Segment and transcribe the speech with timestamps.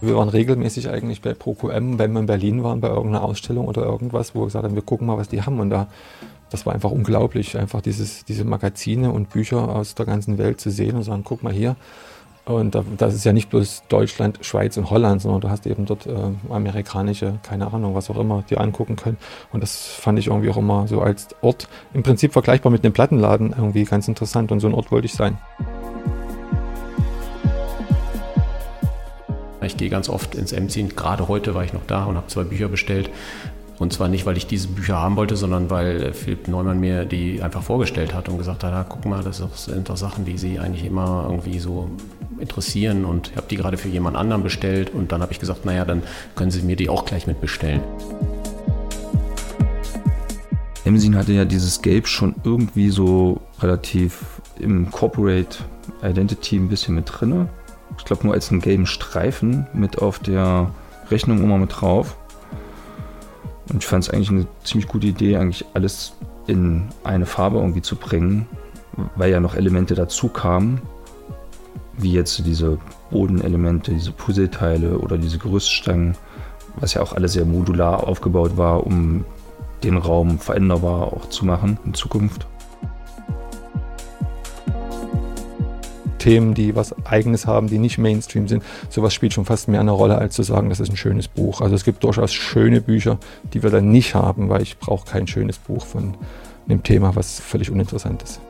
[0.00, 3.82] Wir waren regelmäßig eigentlich bei ProQM, wenn wir in Berlin waren, bei irgendeiner Ausstellung oder
[3.82, 5.58] irgendwas, wo wir gesagt haben, wir gucken mal, was die haben.
[5.58, 5.88] Und da,
[6.50, 10.70] das war einfach unglaublich, einfach dieses, diese Magazine und Bücher aus der ganzen Welt zu
[10.70, 11.76] sehen und sagen, guck mal hier.
[12.44, 16.06] Und das ist ja nicht bloß Deutschland, Schweiz und Holland, sondern du hast eben dort
[16.06, 16.12] äh,
[16.48, 19.18] amerikanische, keine Ahnung, was auch immer, die angucken können.
[19.52, 22.94] Und das fand ich irgendwie auch immer so als Ort, im Prinzip vergleichbar mit einem
[22.94, 24.50] Plattenladen, irgendwie ganz interessant.
[24.50, 25.36] Und so ein Ort wollte ich sein.
[29.78, 30.94] Gehe ganz oft ins M10.
[30.94, 33.08] Gerade heute war ich noch da und habe zwei Bücher bestellt.
[33.78, 37.04] Und zwar nicht, weil ich diese Bücher haben wollte, sondern weil äh, Philipp Neumann mir
[37.04, 40.36] die einfach vorgestellt hat und gesagt hat, ah, guck mal, das sind doch Sachen, die
[40.36, 41.88] Sie eigentlich immer irgendwie so
[42.40, 45.64] interessieren und ich habe die gerade für jemand anderen bestellt und dann habe ich gesagt,
[45.64, 46.02] naja, dann
[46.34, 47.80] können Sie mir die auch gleich mitbestellen.
[50.84, 55.58] Emsin hatte ja dieses Gelb schon irgendwie so relativ im Corporate
[56.02, 57.48] Identity ein bisschen mit drinne.
[57.98, 60.70] Ich glaube nur als einen gelben Streifen mit auf der
[61.10, 62.16] Rechnung immer mit drauf.
[63.68, 66.14] Und ich fand es eigentlich eine ziemlich gute Idee, eigentlich alles
[66.46, 68.46] in eine Farbe irgendwie zu bringen,
[69.16, 70.80] weil ja noch Elemente dazu kamen,
[71.98, 72.78] wie jetzt diese
[73.10, 76.16] Bodenelemente, diese Puzzleteile oder diese Gerüststangen,
[76.76, 79.24] was ja auch alles sehr modular aufgebaut war, um
[79.82, 82.46] den Raum veränderbar auch zu machen in Zukunft.
[86.18, 88.62] Themen, die was Eigenes haben, die nicht Mainstream sind.
[88.90, 91.60] Sowas spielt schon fast mehr eine Rolle, als zu sagen, das ist ein schönes Buch.
[91.60, 93.18] Also es gibt durchaus schöne Bücher,
[93.52, 96.14] die wir dann nicht haben, weil ich brauche kein schönes Buch von
[96.68, 98.40] einem Thema, was völlig uninteressant ist.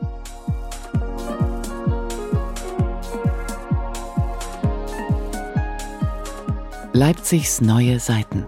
[6.92, 8.44] Leipzigs neue Seiten.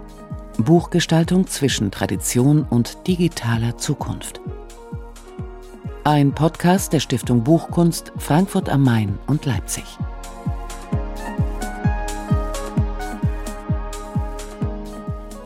[0.58, 4.40] Buchgestaltung zwischen Tradition und digitaler Zukunft.
[6.12, 9.84] Ein Podcast der Stiftung Buchkunst Frankfurt am Main und Leipzig.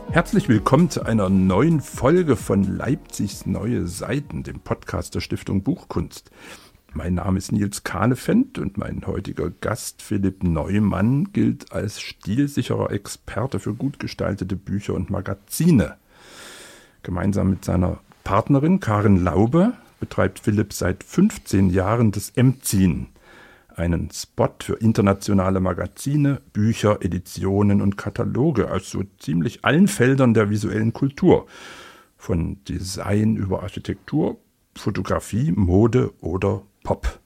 [0.09, 6.31] Herzlich willkommen zu einer neuen Folge von Leipzigs Neue Seiten, dem Podcast der Stiftung Buchkunst.
[6.95, 13.59] Mein Name ist Nils Kahnefendt und mein heutiger Gast Philipp Neumann gilt als stilsicherer Experte
[13.59, 15.97] für gut gestaltete Bücher und Magazine.
[17.03, 23.07] Gemeinsam mit seiner Partnerin Karin Laube betreibt Philipp seit 15 Jahren das M-Ziehen,
[23.75, 30.49] einen Spot für internationale Magazine, Bücher, Editionen und Kataloge aus so ziemlich allen Feldern der
[30.49, 31.45] visuellen Kultur,
[32.17, 34.37] von Design über Architektur,
[34.75, 37.19] Fotografie, Mode oder Pop.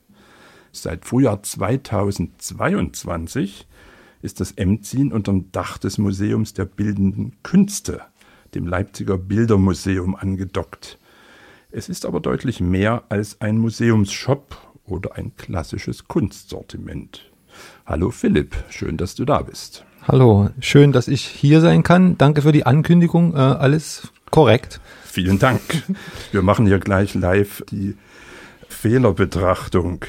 [0.72, 3.68] Seit Frühjahr 2022
[4.22, 8.02] ist das M-Ziehen unterm Dach des Museums der Bildenden Künste,
[8.54, 11.00] dem Leipziger Bildermuseum, angedockt.
[11.72, 17.30] Es ist aber deutlich mehr als ein Museumsshop oder ein klassisches Kunstsortiment.
[17.86, 19.86] Hallo Philipp, schön, dass du da bist.
[20.08, 22.18] Hallo, schön, dass ich hier sein kann.
[22.18, 23.36] Danke für die Ankündigung.
[23.36, 24.82] Äh, alles korrekt.
[25.06, 25.62] Vielen Dank.
[26.32, 27.96] Wir machen hier gleich live die
[28.68, 30.06] Fehlerbetrachtung.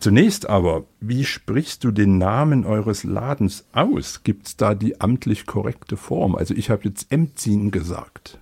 [0.00, 4.24] Zunächst aber, wie sprichst du den Namen eures Ladens aus?
[4.24, 6.34] Gibt es da die amtlich korrekte Form?
[6.34, 8.39] Also ich habe jetzt Emzin gesagt.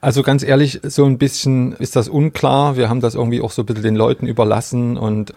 [0.00, 2.76] Also ganz ehrlich, so ein bisschen ist das unklar.
[2.76, 5.34] Wir haben das irgendwie auch so ein bisschen den Leuten überlassen und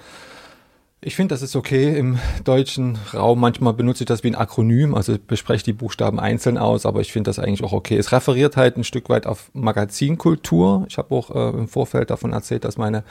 [1.05, 3.41] ich finde, das ist okay im deutschen Raum.
[3.41, 7.11] Manchmal benutze ich das wie ein Akronym, also bespreche die Buchstaben einzeln aus, aber ich
[7.11, 7.97] finde das eigentlich auch okay.
[7.97, 10.85] Es referiert halt ein Stück weit auf Magazinkultur.
[10.87, 13.03] Ich habe auch äh, im Vorfeld davon erzählt, dass meine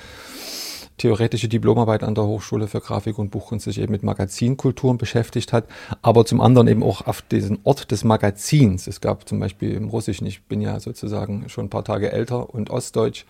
[1.02, 5.64] theoretische Diplomarbeit an der Hochschule für Grafik und Buchkunst sich eben mit Magazinkulturen beschäftigt hat,
[6.00, 8.86] aber zum anderen eben auch auf diesen Ort des Magazins.
[8.86, 12.54] Es gab zum Beispiel im Russischen, ich bin ja sozusagen schon ein paar Tage älter
[12.54, 13.24] und Ostdeutsch,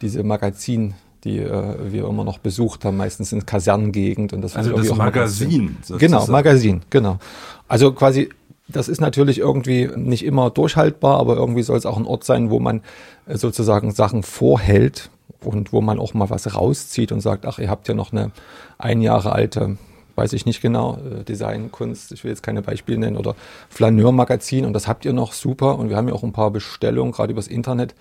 [0.00, 0.94] diese Magazin
[1.24, 4.32] die äh, wir immer noch besucht haben, meistens in Kasernengegend.
[4.32, 5.76] Und das also das Magazin.
[5.98, 7.18] Genau, Magazin, genau.
[7.66, 8.28] Also quasi,
[8.68, 12.50] das ist natürlich irgendwie nicht immer durchhaltbar, aber irgendwie soll es auch ein Ort sein,
[12.50, 12.82] wo man
[13.26, 17.70] äh, sozusagen Sachen vorhält, und wo man auch mal was rauszieht und sagt, ach, ihr
[17.70, 18.30] habt ja noch eine
[18.78, 19.76] ein Jahre alte,
[20.14, 23.34] weiß ich nicht genau, äh, Designkunst, ich will jetzt keine Beispiele nennen, oder
[23.68, 27.12] Flaneur-Magazin und das habt ihr noch super und wir haben ja auch ein paar Bestellungen,
[27.12, 27.94] gerade übers Internet.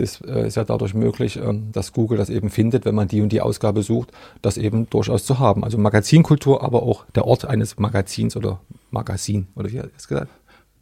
[0.00, 3.20] Das äh, ist ja dadurch möglich, ähm, dass Google das eben findet, wenn man die
[3.20, 4.12] und die Ausgabe sucht,
[4.42, 5.64] das eben durchaus zu haben.
[5.64, 8.60] Also Magazinkultur, aber auch der Ort eines Magazins oder
[8.90, 10.30] Magazin, oder wie hat er es gesagt?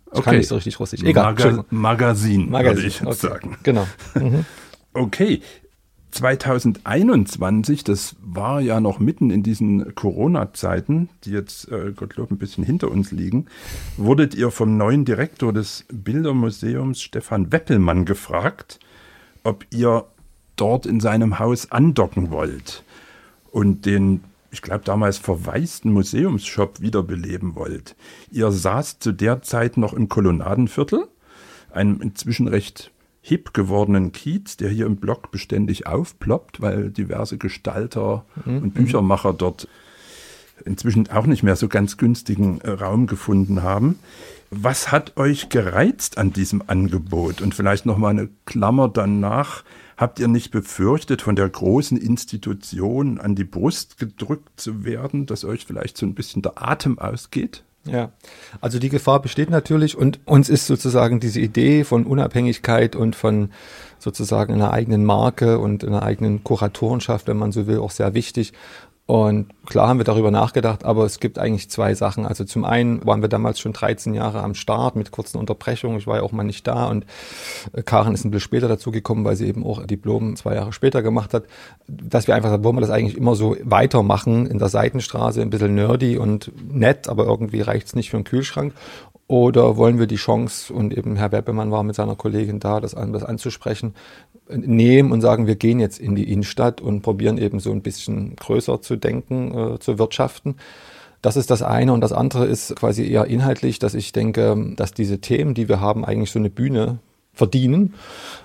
[0.06, 0.22] Ich okay.
[0.22, 1.02] kann nicht so richtig russisch.
[1.02, 1.34] Egal.
[1.34, 3.34] Maga Magazin, Magazin, würde ich jetzt okay.
[3.34, 3.58] sagen.
[3.62, 3.86] Genau.
[4.14, 4.44] Mhm.
[4.98, 5.42] Okay,
[6.16, 12.64] 2021, das war ja noch mitten in diesen Corona-Zeiten, die jetzt äh, Gottlob ein bisschen
[12.64, 13.46] hinter uns liegen,
[13.98, 18.80] wurdet ihr vom neuen Direktor des Bildermuseums Stefan Weppelmann gefragt,
[19.46, 20.04] ob ihr
[20.56, 22.82] dort in seinem Haus andocken wollt
[23.50, 27.94] und den ich glaube damals verwaisten Museumsshop wiederbeleben wollt.
[28.30, 31.08] Ihr saßt zu der Zeit noch im Kolonnadenviertel,
[31.70, 32.90] einem inzwischen recht
[33.20, 38.62] hip gewordenen Kiez, der hier im Blog beständig aufploppt, weil diverse Gestalter mhm.
[38.62, 39.68] und Büchermacher dort
[40.64, 43.98] inzwischen auch nicht mehr so ganz günstigen äh, Raum gefunden haben.
[44.50, 47.40] Was hat euch gereizt an diesem Angebot?
[47.42, 49.64] Und vielleicht noch mal eine Klammer danach.
[49.96, 55.44] Habt ihr nicht befürchtet, von der großen Institution an die Brust gedrückt zu werden, dass
[55.44, 57.64] euch vielleicht so ein bisschen der Atem ausgeht?
[57.86, 58.10] Ja,
[58.60, 63.50] also die Gefahr besteht natürlich und uns ist sozusagen diese Idee von Unabhängigkeit und von
[63.98, 68.52] sozusagen einer eigenen Marke und einer eigenen Kuratorenschaft, wenn man so will, auch sehr wichtig.
[69.06, 72.26] Und klar haben wir darüber nachgedacht, aber es gibt eigentlich zwei Sachen.
[72.26, 75.98] Also zum einen waren wir damals schon 13 Jahre am Start mit kurzen Unterbrechungen.
[75.98, 77.06] Ich war ja auch mal nicht da und
[77.72, 81.02] äh, Karen ist ein bisschen später dazugekommen, weil sie eben auch Diplom zwei Jahre später
[81.02, 81.44] gemacht hat.
[81.86, 85.50] Dass wir einfach sagen, wollen wir das eigentlich immer so weitermachen in der Seitenstraße, ein
[85.50, 88.74] bisschen nerdy und nett, aber irgendwie reicht's nicht für einen Kühlschrank.
[89.28, 92.92] Oder wollen wir die Chance, und eben Herr Weppemann war mit seiner Kollegin da, das,
[92.92, 93.94] das anzusprechen,
[94.48, 98.36] nehmen und sagen, wir gehen jetzt in die Innenstadt und probieren eben so ein bisschen
[98.36, 100.56] größer zu denken, äh, zu wirtschaften.
[101.22, 104.92] Das ist das eine und das andere ist quasi eher inhaltlich, dass ich denke, dass
[104.92, 106.98] diese Themen, die wir haben, eigentlich so eine Bühne
[107.32, 107.94] verdienen.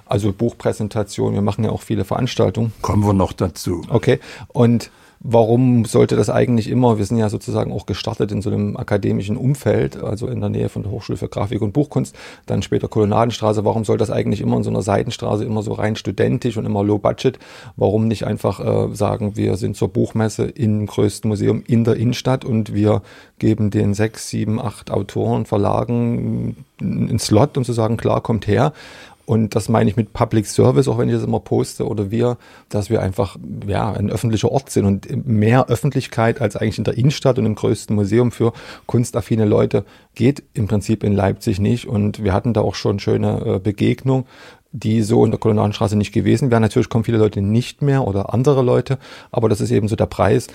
[0.06, 2.74] Also Buchpräsentation, wir machen ja auch viele Veranstaltungen.
[2.81, 3.83] Kommen wir noch dazu.
[3.89, 4.19] Okay.
[4.48, 4.89] Und
[5.23, 9.38] warum sollte das eigentlich immer, wir sind ja sozusagen auch gestartet in so einem akademischen
[9.38, 12.15] Umfeld, also in der Nähe von der Hochschule für Grafik und Buchkunst,
[12.47, 15.95] dann später Kolonnadenstraße, warum soll das eigentlich immer in so einer Seitenstraße immer so rein
[15.95, 17.38] studentisch und immer low budget?
[17.75, 22.44] Warum nicht einfach äh, sagen, wir sind zur Buchmesse im größten Museum in der Innenstadt
[22.44, 23.03] und wir
[23.38, 28.73] geben den sechs, sieben, acht Autoren, Verlagen einen Slot, um zu sagen, klar, kommt her
[29.25, 32.38] und das meine ich mit Public Service, auch wenn ich das immer poste oder wir,
[32.69, 33.38] dass wir einfach
[33.68, 37.56] ja, ein öffentlicher Ort sind und mehr Öffentlichkeit als eigentlich in der Innenstadt und im
[37.56, 38.53] größten Museum für
[38.85, 39.85] kunstaffine Leute
[40.15, 41.88] geht im Prinzip in Leipzig nicht.
[41.88, 44.25] Und wir hatten da auch schon schöne äh, Begegnungen
[44.73, 46.62] die so in der Kolonialstraße nicht gewesen wären.
[46.62, 50.06] Natürlich kommen viele Leute nicht mehr oder andere Leute, aber das ist eben so der
[50.06, 50.47] Preis.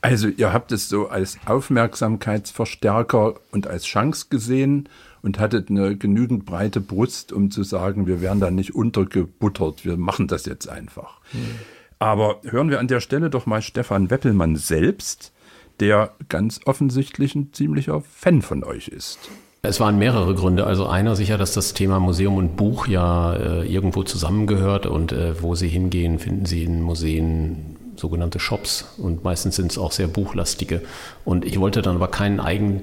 [0.00, 4.88] Also ihr habt es so als Aufmerksamkeitsverstärker und als Chance gesehen
[5.22, 9.96] und hattet eine genügend breite Brust, um zu sagen, wir werden da nicht untergebuttert, wir
[9.96, 11.20] machen das jetzt einfach.
[11.32, 11.56] Mhm.
[11.98, 15.32] Aber hören wir an der Stelle doch mal Stefan Weppelmann selbst,
[15.80, 19.18] der ganz offensichtlich ein ziemlicher Fan von euch ist.
[19.62, 20.64] Es waren mehrere Gründe.
[20.64, 25.42] Also einer sicher, dass das Thema Museum und Buch ja äh, irgendwo zusammengehört und äh,
[25.42, 30.06] wo Sie hingehen, finden Sie in Museen sogenannte Shops und meistens sind es auch sehr
[30.06, 30.82] buchlastige.
[31.24, 32.82] Und ich wollte dann aber keinen eigenen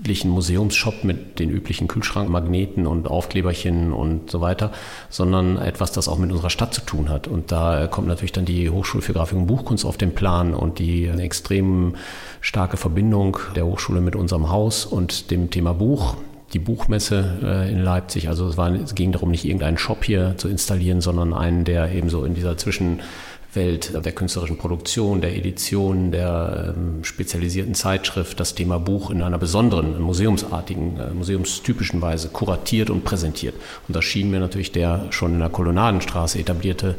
[0.00, 4.72] üblichen Museumsshop mit den üblichen Kühlschrankmagneten und Aufkleberchen und so weiter,
[5.10, 7.28] sondern etwas, das auch mit unserer Stadt zu tun hat.
[7.28, 10.78] Und da kommt natürlich dann die Hochschule für Grafik und Buchkunst auf den Plan und
[10.78, 11.96] die extrem
[12.40, 16.16] starke Verbindung der Hochschule mit unserem Haus und dem Thema Buch
[16.54, 18.28] die Buchmesse äh, in Leipzig.
[18.28, 21.92] Also es, war, es ging darum, nicht irgendeinen Shop hier zu installieren, sondern einen, der
[21.92, 23.00] eben so in dieser Zwischen
[23.52, 29.38] Welt der künstlerischen Produktion, der Edition, der ähm, spezialisierten Zeitschrift das Thema Buch in einer
[29.38, 33.54] besonderen, museumsartigen, äh, museumstypischen Weise kuratiert und präsentiert.
[33.88, 36.94] Und da schien mir natürlich der schon in der Kolonnadenstraße etablierte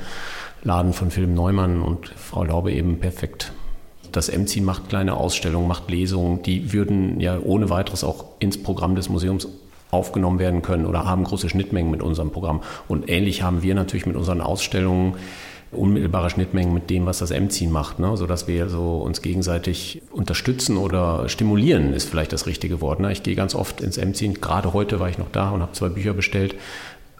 [0.63, 3.53] Laden von Philipp Neumann und Frau Laube eben perfekt.
[4.11, 8.95] Das MZI macht kleine Ausstellungen, macht Lesungen, die würden ja ohne weiteres auch ins Programm
[8.95, 9.47] des Museums
[9.89, 12.61] aufgenommen werden können oder haben große Schnittmengen mit unserem Programm.
[12.87, 15.15] Und ähnlich haben wir natürlich mit unseren Ausstellungen
[15.71, 18.17] unmittelbare Schnittmengen mit dem, was das M-Ziehen macht, ne?
[18.17, 22.99] sodass wir so uns gegenseitig unterstützen oder stimulieren, ist vielleicht das richtige Wort.
[22.99, 23.11] Ne?
[23.11, 25.89] Ich gehe ganz oft ins M-Ziehen, gerade heute war ich noch da und habe zwei
[25.89, 26.55] Bücher bestellt.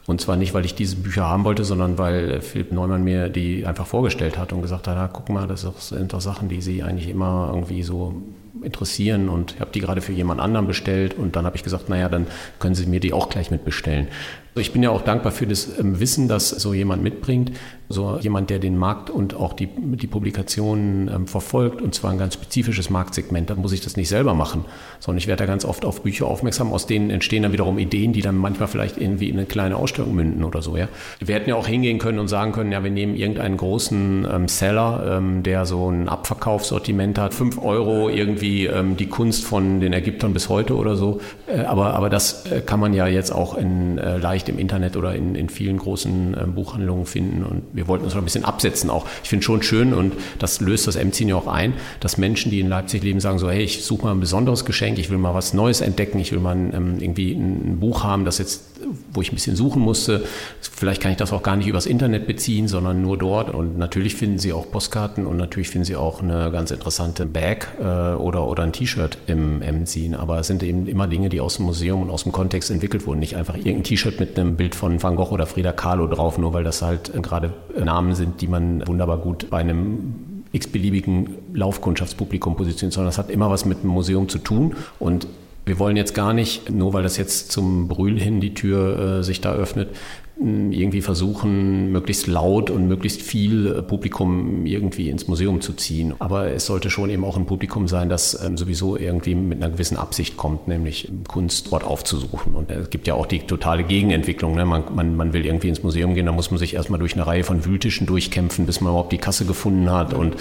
[0.08, 3.66] Und zwar nicht, weil ich diese Bücher haben wollte, sondern weil Philipp Neumann mir die
[3.66, 6.82] einfach vorgestellt hat und gesagt hat, ah, guck mal, das sind doch Sachen, die Sie
[6.82, 8.16] eigentlich immer irgendwie so
[8.64, 11.88] interessieren und ich habe die gerade für jemand anderen bestellt und dann habe ich gesagt,
[11.88, 12.28] naja, dann
[12.60, 14.08] können Sie mir die auch gleich mitbestellen.
[14.56, 17.54] Ich bin ja auch dankbar für das ähm, Wissen, das so jemand mitbringt,
[17.88, 22.18] so jemand, der den Markt und auch die, die Publikationen ähm, verfolgt und zwar ein
[22.18, 23.50] ganz spezifisches Marktsegment.
[23.50, 24.66] Da muss ich das nicht selber machen,
[25.00, 26.74] sondern ich werde da ganz oft auf Bücher aufmerksam.
[26.74, 30.14] Aus denen entstehen dann wiederum Ideen, die dann manchmal vielleicht irgendwie in eine kleine Ausstellung
[30.16, 30.76] münden oder so.
[30.76, 30.90] Ja,
[31.20, 34.48] wir hätten ja auch hingehen können und sagen können, ja, wir nehmen irgendeinen großen ähm,
[34.50, 39.94] Seller, ähm, der so ein Abverkaufssortiment hat, fünf Euro irgendwie ähm, die Kunst von den
[39.94, 41.22] Ägyptern bis heute oder so.
[41.48, 44.60] Äh, aber aber das äh, kann man ja jetzt auch in äh, leicht leicht im
[44.60, 47.44] Internet oder in, in vielen großen äh, Buchhandlungen finden.
[47.44, 49.06] Und wir wollten uns noch ein bisschen absetzen auch.
[49.24, 52.60] Ich finde schon schön und das löst das M10 ja auch ein, dass Menschen, die
[52.60, 55.34] in Leipzig leben, sagen so, hey, ich suche mal ein besonderes Geschenk, ich will mal
[55.34, 58.71] was Neues entdecken, ich will mal ähm, irgendwie ein Buch haben, das jetzt
[59.14, 60.24] wo ich ein bisschen suchen musste.
[60.62, 63.54] Vielleicht kann ich das auch gar nicht übers Internet beziehen, sondern nur dort.
[63.54, 67.68] Und natürlich finden Sie auch Postkarten und natürlich finden Sie auch eine ganz interessante Bag
[67.80, 70.20] äh, oder, oder ein T-Shirt im M-Zine.
[70.20, 73.06] Aber es sind eben immer Dinge, die aus dem Museum und aus dem Kontext entwickelt
[73.06, 73.20] wurden.
[73.20, 76.54] Nicht einfach irgendein T-Shirt mit einem Bild von Van Gogh oder Frida Kahlo drauf, nur
[76.54, 82.94] weil das halt gerade Namen sind, die man wunderbar gut bei einem x-beliebigen Laufkundschaftspublikum positioniert,
[82.94, 84.76] sondern das hat immer was mit dem Museum zu tun.
[85.00, 85.28] Und
[85.72, 89.24] wir wollen jetzt gar nicht, nur weil das jetzt zum Brühl hin die Tür äh,
[89.24, 89.96] sich da öffnet,
[90.42, 96.16] irgendwie versuchen, möglichst laut und möglichst viel äh, Publikum irgendwie ins Museum zu ziehen.
[96.18, 99.72] Aber es sollte schon eben auch ein Publikum sein, das ähm, sowieso irgendwie mit einer
[99.72, 102.56] gewissen Absicht kommt, nämlich Kunst dort aufzusuchen.
[102.56, 104.56] Und es gibt ja auch die totale Gegenentwicklung.
[104.56, 104.66] Ne?
[104.66, 107.28] Man, man, man will irgendwie ins Museum gehen, da muss man sich erstmal durch eine
[107.28, 110.14] Reihe von Wühltischen durchkämpfen, bis man überhaupt die Kasse gefunden hat.
[110.14, 110.38] Und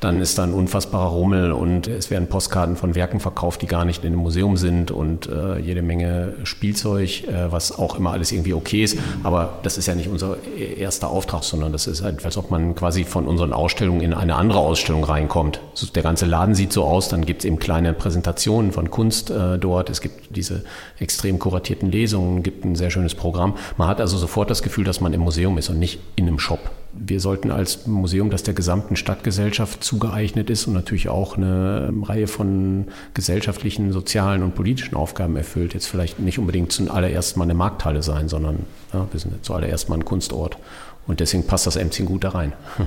[0.00, 3.84] dann ist da ein unfassbarer Rummel und es werden Postkarten von Werken verkauft, die gar
[3.84, 8.30] nicht in dem Museum sind und äh, jede Menge Spielzeug, äh, was auch immer alles
[8.30, 8.98] irgendwie okay ist.
[9.22, 12.74] Aber das ist ja nicht unser erster Auftrag, sondern das ist halt, als ob man
[12.74, 15.60] quasi von unseren Ausstellungen in eine andere Ausstellung reinkommt.
[15.94, 19.58] Der ganze Laden sieht so aus, dann gibt es eben kleine Präsentationen von Kunst äh,
[19.58, 20.64] dort, es gibt diese
[20.98, 23.56] extrem kuratierten Lesungen, gibt ein sehr schönes Programm.
[23.76, 26.38] Man hat also sofort das Gefühl, dass man im Museum ist und nicht in einem
[26.38, 26.60] Shop
[26.92, 32.26] wir sollten als Museum, das der gesamten Stadtgesellschaft zugeeignet ist und natürlich auch eine Reihe
[32.26, 38.02] von gesellschaftlichen, sozialen und politischen Aufgaben erfüllt, jetzt vielleicht nicht unbedingt zuallererst mal eine Markthalle
[38.02, 40.58] sein, sondern ja, wir sind zuallererst mal ein Kunstort.
[41.06, 42.52] Und deswegen passt das Emzing gut da rein.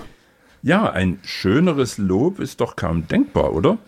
[0.63, 3.79] Ja, ein schöneres Lob ist doch kaum denkbar, oder?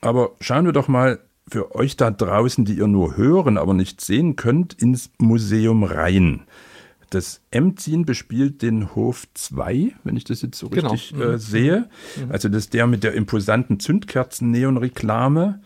[0.00, 1.18] Aber schauen wir doch mal
[1.50, 6.44] für euch da draußen, die ihr nur hören, aber nicht sehen könnt, ins Museum rein.
[7.10, 10.92] Das Emzin bespielt den Hof 2, wenn ich das jetzt so genau.
[10.92, 11.38] richtig äh, mhm.
[11.38, 11.88] sehe.
[12.16, 12.32] Mhm.
[12.32, 15.60] Also das ist der mit der imposanten Zündkerzen-Neon-Reklame.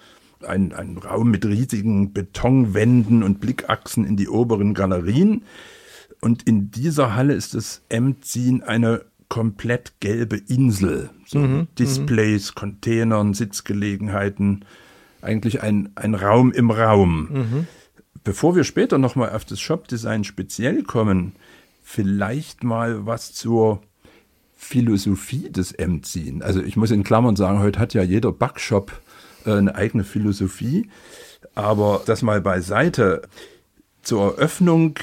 [0.47, 5.43] Ein, ein Raum mit riesigen Betonwänden und Blickachsen in die oberen Galerien.
[6.21, 11.11] Und in dieser Halle ist das Emzin eine komplett gelbe Insel.
[11.27, 11.53] So mhm.
[11.55, 11.69] mhm.
[11.79, 14.65] Displays, Containern, Sitzgelegenheiten.
[15.23, 17.29] Eigentlich ein, ein Raum im Raum.
[17.31, 17.67] Mhm.
[18.25, 21.33] Bevor wir später nochmal auf das Shop-Design speziell kommen,
[21.83, 23.83] vielleicht mal was zur
[24.57, 26.43] Philosophie des M-Ziehen.
[26.43, 28.93] Also ich muss in Klammern sagen, heute hat ja jeder Backshop
[29.45, 30.88] äh, eine eigene Philosophie.
[31.55, 33.23] Aber das mal beiseite.
[34.02, 34.99] Zur Eröffnung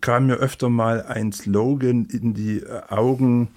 [0.00, 3.48] kam mir öfter mal ein Slogan in die Augen.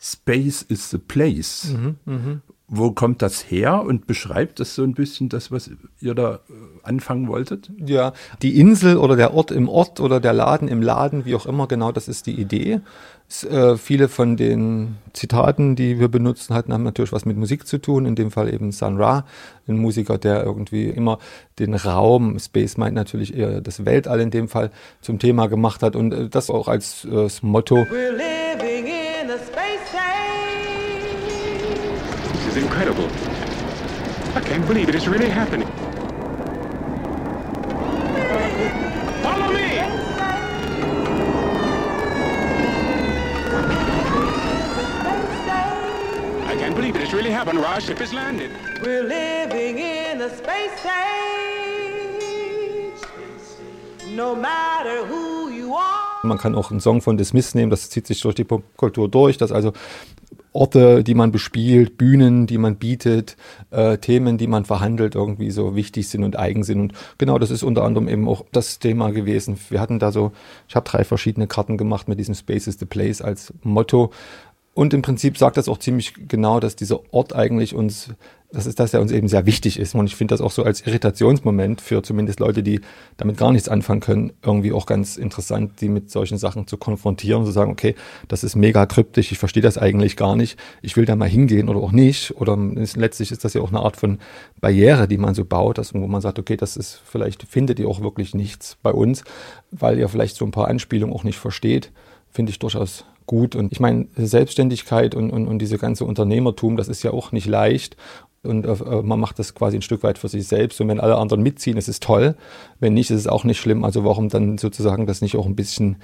[0.00, 1.74] Space is the place.
[1.74, 2.40] Mhm, mh.
[2.70, 5.70] Wo kommt das her und beschreibt das so ein bisschen das, was
[6.02, 6.38] ihr da äh,
[6.82, 7.70] anfangen wolltet?
[7.78, 11.46] Ja, die Insel oder der Ort im Ort oder der Laden im Laden, wie auch
[11.46, 12.80] immer, genau das ist die Idee.
[13.26, 17.66] Es, äh, viele von den Zitaten, die wir benutzen hatten, haben natürlich was mit Musik
[17.66, 18.04] zu tun.
[18.04, 19.24] In dem Fall eben Sun Ra,
[19.66, 21.18] ein Musiker, der irgendwie immer
[21.58, 24.70] den Raum, Space meint natürlich eher das Weltall in dem Fall,
[25.00, 27.76] zum Thema gemacht hat und äh, das auch als äh, Motto.
[27.76, 29.68] We're living in a space
[32.58, 33.08] incredible.
[34.34, 34.94] I can't believe it.
[34.94, 35.68] It's really happening.
[39.22, 39.80] Follow me!
[46.46, 47.02] I can't believe it.
[47.02, 47.58] It's really happened.
[47.58, 48.50] Our ship has landed.
[48.82, 50.98] We're living in a space age.
[54.14, 56.08] No matter who you are.
[56.24, 59.38] Man kann auch einen Song von Dismiss nehmen, das zieht sich durch die Popkultur durch,
[59.38, 59.72] dass also
[60.52, 63.36] Orte, die man bespielt, Bühnen, die man bietet,
[63.70, 66.80] äh, Themen, die man verhandelt, irgendwie so wichtig sind und eigen sind.
[66.80, 69.58] Und genau das ist unter anderem eben auch das Thema gewesen.
[69.68, 70.32] Wir hatten da so,
[70.68, 74.10] ich habe drei verschiedene Karten gemacht mit diesem Space is the Place als Motto.
[74.74, 78.10] Und im Prinzip sagt das auch ziemlich genau, dass dieser Ort eigentlich uns
[78.50, 79.94] das ist das, der uns eben sehr wichtig ist.
[79.94, 82.80] Und ich finde das auch so als Irritationsmoment für zumindest Leute, die
[83.18, 87.40] damit gar nichts anfangen können, irgendwie auch ganz interessant, die mit solchen Sachen zu konfrontieren
[87.40, 87.94] und zu sagen, okay,
[88.26, 91.68] das ist mega kryptisch, ich verstehe das eigentlich gar nicht, ich will da mal hingehen
[91.68, 92.36] oder auch nicht.
[92.40, 94.18] Oder letztlich ist das ja auch eine Art von
[94.60, 97.88] Barriere, die man so baut, dass, wo man sagt, okay, das ist, vielleicht findet ihr
[97.88, 99.24] auch wirklich nichts bei uns,
[99.70, 101.92] weil ihr vielleicht so ein paar Anspielungen auch nicht versteht,
[102.30, 103.54] finde ich durchaus gut.
[103.54, 107.46] Und ich meine, Selbstständigkeit und, und, und diese ganze Unternehmertum, das ist ja auch nicht
[107.46, 107.96] leicht
[108.42, 110.80] und äh, man macht das quasi ein Stück weit für sich selbst.
[110.80, 112.36] Und wenn alle anderen mitziehen, ist es toll.
[112.78, 113.84] Wenn nicht, ist es auch nicht schlimm.
[113.84, 115.96] Also warum dann sozusagen das nicht auch ein bisschen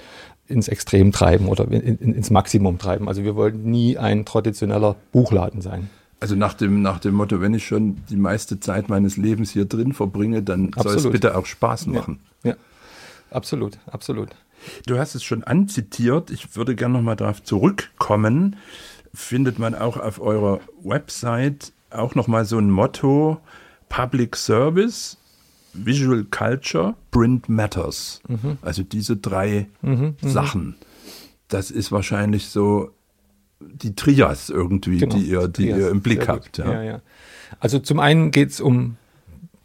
[0.47, 3.07] ins Extrem treiben oder in, in, ins Maximum treiben?
[3.07, 5.89] Also wir wollten nie ein traditioneller Buchladen sein.
[6.19, 9.65] Also nach dem, nach dem Motto, wenn ich schon die meiste Zeit meines Lebens hier
[9.65, 10.99] drin verbringe, dann absolut.
[10.99, 12.19] soll es bitte auch Spaß machen.
[12.43, 12.55] Ja, ja.
[13.31, 14.29] absolut, absolut.
[14.87, 16.31] Du hast es schon anzitiert.
[16.31, 18.55] Ich würde gerne nochmal darauf zurückkommen.
[19.13, 23.37] Findet man auch auf eurer Website auch nochmal so ein Motto,
[23.89, 25.17] Public Service
[25.75, 28.21] Visual Culture, Print Matters.
[28.27, 28.57] Mhm.
[28.61, 30.75] Also diese drei mhm, mhm, Sachen.
[31.47, 32.91] Das ist wahrscheinlich so
[33.59, 36.57] die Trias irgendwie, genau, die, ihr, die ihr im Blick habt.
[36.57, 36.73] Ja.
[36.73, 37.01] Ja, ja.
[37.59, 38.97] Also zum einen geht es um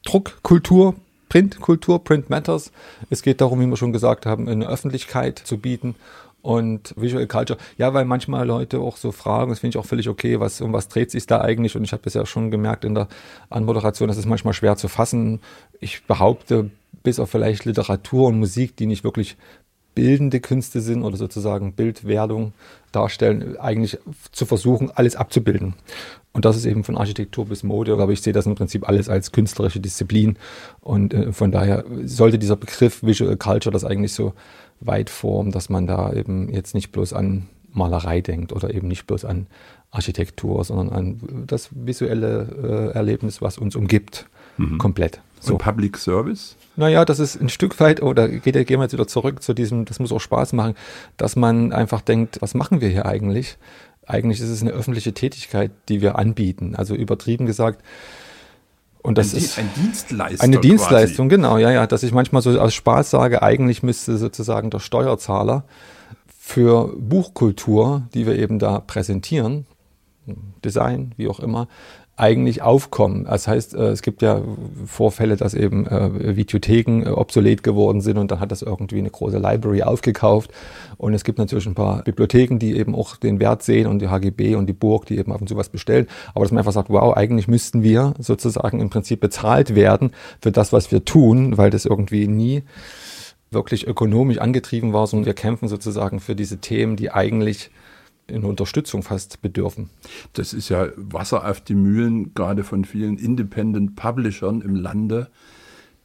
[0.04, 0.94] Druckkultur,
[1.28, 2.72] Printkultur, Print Matters.
[3.08, 5.94] Es geht darum, wie wir schon gesagt haben, eine Öffentlichkeit zu bieten
[6.42, 7.58] und Visual Culture.
[7.76, 10.72] Ja, weil manchmal Leute auch so fragen, das finde ich auch völlig okay, was, um
[10.72, 11.76] was dreht sich da eigentlich?
[11.76, 13.08] Und ich habe ja schon gemerkt in der
[13.48, 15.40] Anmoderation, das ist manchmal schwer zu fassen.
[15.80, 16.70] Ich behaupte,
[17.02, 19.36] bis auf vielleicht Literatur und Musik, die nicht wirklich
[19.94, 22.52] bildende Künste sind oder sozusagen Bildwerdung
[22.92, 23.98] darstellen, eigentlich
[24.32, 25.74] zu versuchen, alles abzubilden.
[26.32, 29.08] Und das ist eben von Architektur bis Mode, aber ich sehe das im Prinzip alles
[29.08, 30.36] als künstlerische Disziplin.
[30.80, 34.32] Und äh, von daher sollte dieser Begriff Visual Culture das eigentlich so
[34.80, 39.06] weit formen, dass man da eben jetzt nicht bloß an Malerei denkt oder eben nicht
[39.06, 39.46] bloß an
[39.90, 44.78] Architektur, sondern an das visuelle äh, Erlebnis, was uns umgibt, mhm.
[44.78, 45.20] komplett.
[45.40, 45.54] So.
[45.54, 46.56] Und Public Service?
[46.76, 49.84] Naja, das ist ein Stück weit, oder geht, gehen wir jetzt wieder zurück zu diesem,
[49.84, 50.74] das muss auch Spaß machen,
[51.16, 53.56] dass man einfach denkt, was machen wir hier eigentlich?
[54.06, 56.74] Eigentlich ist es eine öffentliche Tätigkeit, die wir anbieten.
[56.74, 57.82] Also übertrieben gesagt,
[59.02, 61.36] und das ein, ist ein Dienstleister eine Dienstleistung, quasi.
[61.40, 65.64] genau, ja, ja, dass ich manchmal so aus Spaß sage, eigentlich müsste sozusagen der Steuerzahler
[66.38, 69.66] für Buchkultur, die wir eben da präsentieren,
[70.64, 71.68] Design, wie auch immer,
[72.20, 73.24] eigentlich aufkommen.
[73.24, 74.42] Das heißt, äh, es gibt ja
[74.84, 79.10] Vorfälle, dass eben äh, Videotheken äh, obsolet geworden sind und dann hat das irgendwie eine
[79.10, 80.50] große Library aufgekauft.
[80.98, 84.08] Und es gibt natürlich ein paar Bibliotheken, die eben auch den Wert sehen und die
[84.08, 86.06] HGB und die Burg, die eben ab und zu was bestellen.
[86.34, 90.10] Aber dass man einfach sagt, wow, eigentlich müssten wir sozusagen im Prinzip bezahlt werden
[90.42, 92.64] für das, was wir tun, weil das irgendwie nie
[93.50, 97.70] wirklich ökonomisch angetrieben war, sondern wir kämpfen sozusagen für diese Themen, die eigentlich
[98.30, 99.90] in Unterstützung fast bedürfen.
[100.32, 105.28] Das ist ja Wasser auf die Mühlen, gerade von vielen Independent Publishern im Lande,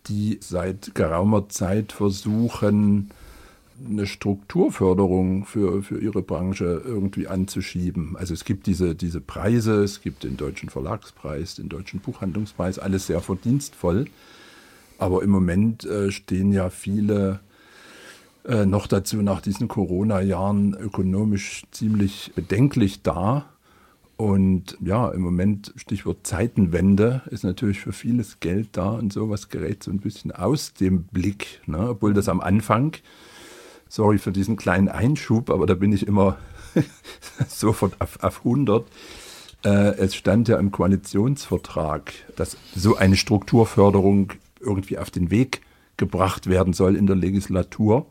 [0.08, 3.12] die seit geraumer Zeit versuchen,
[3.88, 8.16] eine Strukturförderung für, für ihre Branche irgendwie anzuschieben.
[8.16, 13.08] Also es gibt diese, diese Preise, es gibt den Deutschen Verlagspreis, den Deutschen Buchhandlungspreis, alles
[13.08, 14.06] sehr verdienstvoll.
[14.98, 17.42] Aber im Moment äh, stehen ja viele
[18.48, 23.46] äh, noch dazu nach diesen Corona-Jahren ökonomisch ziemlich bedenklich da.
[24.18, 29.84] Und ja, im Moment, Stichwort Zeitenwende, ist natürlich für vieles Geld da und sowas gerät
[29.84, 31.62] so ein bisschen aus dem Blick.
[31.66, 31.90] Ne?
[31.90, 32.96] Obwohl das am Anfang,
[33.90, 36.38] sorry für diesen kleinen Einschub, aber da bin ich immer
[37.48, 38.86] sofort auf, auf 100.
[39.66, 45.62] Äh, es stand ja im Koalitionsvertrag, dass so eine Strukturförderung irgendwie auf den Weg
[45.98, 48.06] gebracht werden soll in der Legislatur.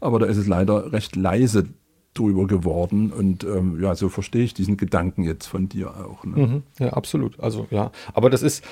[0.00, 1.66] Aber da ist es leider recht leise
[2.14, 3.12] drüber geworden.
[3.12, 6.24] Und ähm, ja, so verstehe ich diesen Gedanken jetzt von dir auch.
[6.24, 6.46] Ne?
[6.46, 7.38] Mhm, ja, absolut.
[7.40, 8.64] Also ja, aber das ist,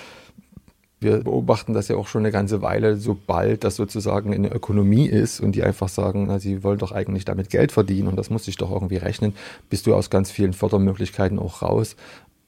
[1.01, 5.07] wir beobachten das ja auch schon eine ganze Weile, sobald das sozusagen in der Ökonomie
[5.07, 8.31] ist und die einfach sagen, na, sie wollen doch eigentlich damit Geld verdienen und das
[8.31, 9.35] muss sich doch irgendwie rechnen,
[9.69, 11.97] bist du aus ganz vielen Fördermöglichkeiten auch raus.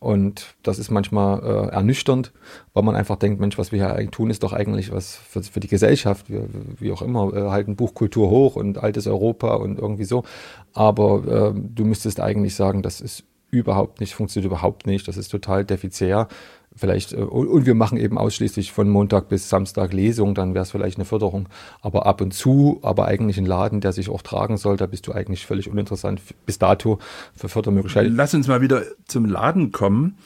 [0.01, 2.33] Und das ist manchmal äh, ernüchternd,
[2.73, 5.43] weil man einfach denkt, Mensch, was wir hier eigentlich tun, ist doch eigentlich was für,
[5.43, 6.31] für die Gesellschaft.
[6.31, 6.47] Wir,
[6.79, 10.23] wie auch immer, äh, halten Buchkultur hoch und altes Europa und irgendwie so.
[10.73, 15.09] Aber äh, du müsstest eigentlich sagen, das ist überhaupt nicht, funktioniert überhaupt nicht.
[15.09, 16.29] Das ist total defizitär
[16.79, 20.71] vielleicht, äh, und wir machen eben ausschließlich von Montag bis Samstag Lesung, dann wäre es
[20.71, 21.49] vielleicht eine Förderung.
[21.81, 25.07] Aber ab und zu, aber eigentlich ein Laden, der sich auch tragen soll, da bist
[25.07, 26.99] du eigentlich völlig uninteressant bis dato
[27.35, 28.15] für Fördermöglichkeiten.
[28.15, 30.17] Lass uns mal wieder zum Laden kommen.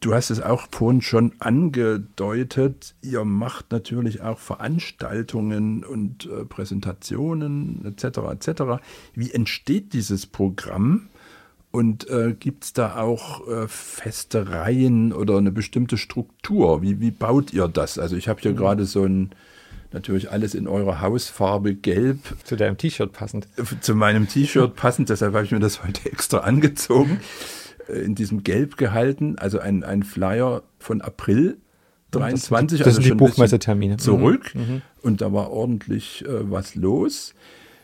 [0.00, 2.94] Du hast es auch vorhin schon angedeutet.
[3.00, 8.18] Ihr macht natürlich auch Veranstaltungen und äh, Präsentationen etc.
[8.32, 8.62] etc.
[9.14, 11.08] Wie entsteht dieses Programm?
[11.74, 16.82] Und äh, gibt es da auch äh, feste Reihen oder eine bestimmte Struktur?
[16.82, 17.98] Wie, wie baut ihr das?
[17.98, 18.56] Also ich habe hier mhm.
[18.58, 19.30] gerade so ein,
[19.90, 22.20] natürlich alles in eurer Hausfarbe gelb.
[22.44, 23.48] Zu deinem T-Shirt passend.
[23.56, 27.18] Äh, zu meinem T-Shirt passend, deshalb habe ich mir das heute extra angezogen.
[27.88, 31.56] Äh, in diesem Gelb gehalten, also ein, ein Flyer von April
[32.12, 33.96] 23, das, das also sind die Buchmessetermine.
[33.96, 34.54] Zurück.
[34.54, 34.60] Mhm.
[34.60, 34.82] mhm.
[35.02, 37.34] Und da war ordentlich äh, was los.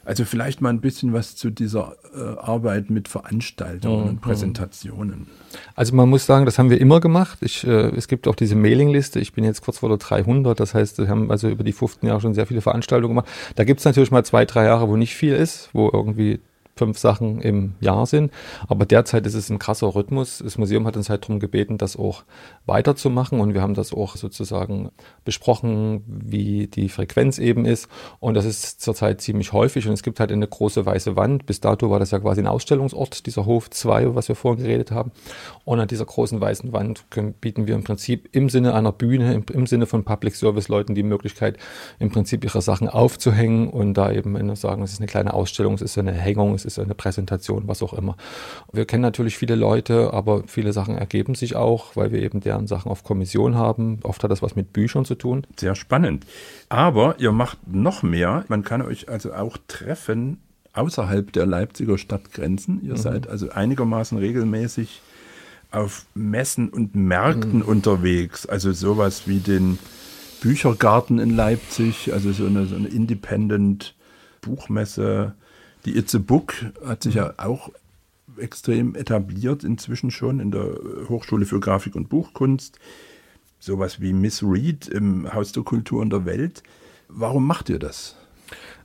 [0.05, 4.09] Also vielleicht mal ein bisschen was zu dieser äh, Arbeit mit Veranstaltungen mhm.
[4.09, 5.27] und Präsentationen.
[5.75, 7.39] Also man muss sagen, das haben wir immer gemacht.
[7.43, 9.21] Ich, äh, es gibt auch diese Mailingliste.
[9.21, 10.59] Ich bin jetzt kurz vor der 300.
[10.59, 13.29] Das heißt, wir haben also über die 15 Jahre schon sehr viele Veranstaltungen gemacht.
[13.57, 16.41] Da gibt es natürlich mal zwei, drei Jahre, wo nicht viel ist, wo irgendwie
[16.81, 18.33] fünf Sachen im Jahr sind.
[18.66, 20.38] Aber derzeit ist es ein krasser Rhythmus.
[20.43, 22.25] Das Museum hat uns halt darum gebeten, das auch
[22.64, 24.88] weiterzumachen und wir haben das auch sozusagen
[25.27, 27.87] besprochen, wie die Frequenz eben ist.
[28.19, 31.45] Und das ist zurzeit ziemlich häufig und es gibt halt eine große weiße Wand.
[31.45, 34.90] Bis dato war das ja quasi ein Ausstellungsort, dieser Hof 2, was wir vorhin geredet
[34.90, 35.12] haben.
[35.66, 39.35] Und an dieser großen weißen Wand können, bieten wir im Prinzip im Sinne einer Bühne,
[39.35, 41.59] im, im Sinne von Public Service Leuten die Möglichkeit,
[41.99, 45.83] im Prinzip ihre Sachen aufzuhängen und da eben sagen, es ist eine kleine Ausstellung, es
[45.83, 48.17] ist eine Hängung, es ist eine Präsentation, was auch immer.
[48.73, 52.67] Wir kennen natürlich viele Leute, aber viele Sachen ergeben sich auch, weil wir eben deren
[52.67, 54.01] Sachen auf Kommission haben.
[54.03, 55.47] Oft hat das was mit Büchern zu tun.
[55.59, 56.27] Sehr spannend.
[56.69, 58.45] Aber ihr macht noch mehr.
[58.49, 60.39] Man kann euch also auch treffen
[60.73, 62.83] außerhalb der Leipziger Stadtgrenzen.
[62.83, 62.99] Ihr mhm.
[62.99, 65.03] seid also einigermaßen regelmäßig
[65.71, 67.63] auf Messen und Märkten mhm.
[67.63, 68.47] unterwegs.
[68.47, 69.79] Also sowas wie den
[70.41, 73.95] Büchergarten in Leipzig, also so eine, so eine Independent
[74.41, 75.35] Buchmesse.
[75.85, 77.71] Die It's a Book hat sich ja auch
[78.38, 82.79] extrem etabliert inzwischen schon in der Hochschule für Grafik und Buchkunst.
[83.59, 86.62] Sowas wie Miss Read im Haus der Kultur und der Welt.
[87.09, 88.16] Warum macht ihr das?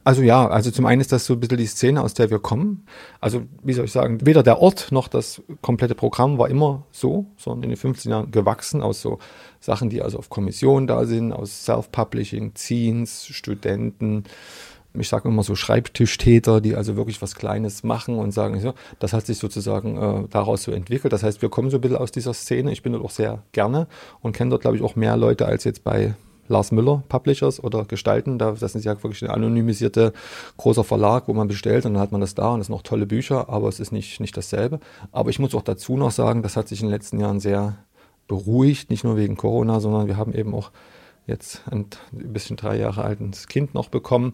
[0.03, 2.37] Also ja, also zum einen ist das so ein bisschen die Szene, aus der wir
[2.37, 2.85] kommen.
[3.19, 7.25] Also wie soll ich sagen, weder der Ort noch das komplette Programm war immer so,
[7.37, 9.17] sondern in den 15 Jahren gewachsen aus so
[9.59, 14.25] Sachen, die also auf Kommission da sind, aus Self-Publishing, Zines, Studenten,
[14.99, 19.13] ich sage immer so Schreibtischtäter, die also wirklich was Kleines machen und sagen, so, das
[19.13, 21.13] hat sich sozusagen äh, daraus so entwickelt.
[21.13, 22.71] Das heißt, wir kommen so ein bisschen aus dieser Szene.
[22.71, 23.87] Ich bin dort auch sehr gerne
[24.21, 26.15] und kenne dort, glaube ich, auch mehr Leute als jetzt bei
[26.47, 28.37] Lars Müller Publishers oder Gestalten.
[28.37, 30.13] Da, das ist ja wirklich ein anonymisierte
[30.57, 32.83] großer Verlag, wo man bestellt und dann hat man das da und es sind noch
[32.83, 34.79] tolle Bücher, aber es ist nicht, nicht dasselbe.
[35.11, 37.77] Aber ich muss auch dazu noch sagen, das hat sich in den letzten Jahren sehr
[38.27, 40.71] beruhigt, nicht nur wegen Corona, sondern wir haben eben auch
[41.27, 44.33] jetzt ein bisschen drei Jahre altes Kind noch bekommen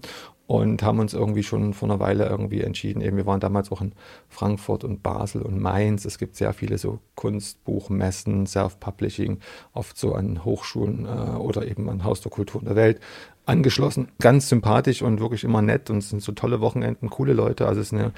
[0.51, 2.99] und haben uns irgendwie schon vor einer Weile irgendwie entschieden.
[2.99, 3.93] Eben, wir waren damals auch in
[4.27, 6.04] Frankfurt und Basel und Mainz.
[6.04, 9.39] Es gibt sehr viele so Kunstbuchmessen, Self-Publishing,
[9.71, 12.99] oft so an Hochschulen äh, oder eben an Haus der Kultur in der Welt
[13.45, 14.10] angeschlossen.
[14.19, 17.65] Ganz sympathisch und wirklich immer nett und es sind so tolle Wochenenden, coole Leute.
[17.65, 18.12] Also es ist eine,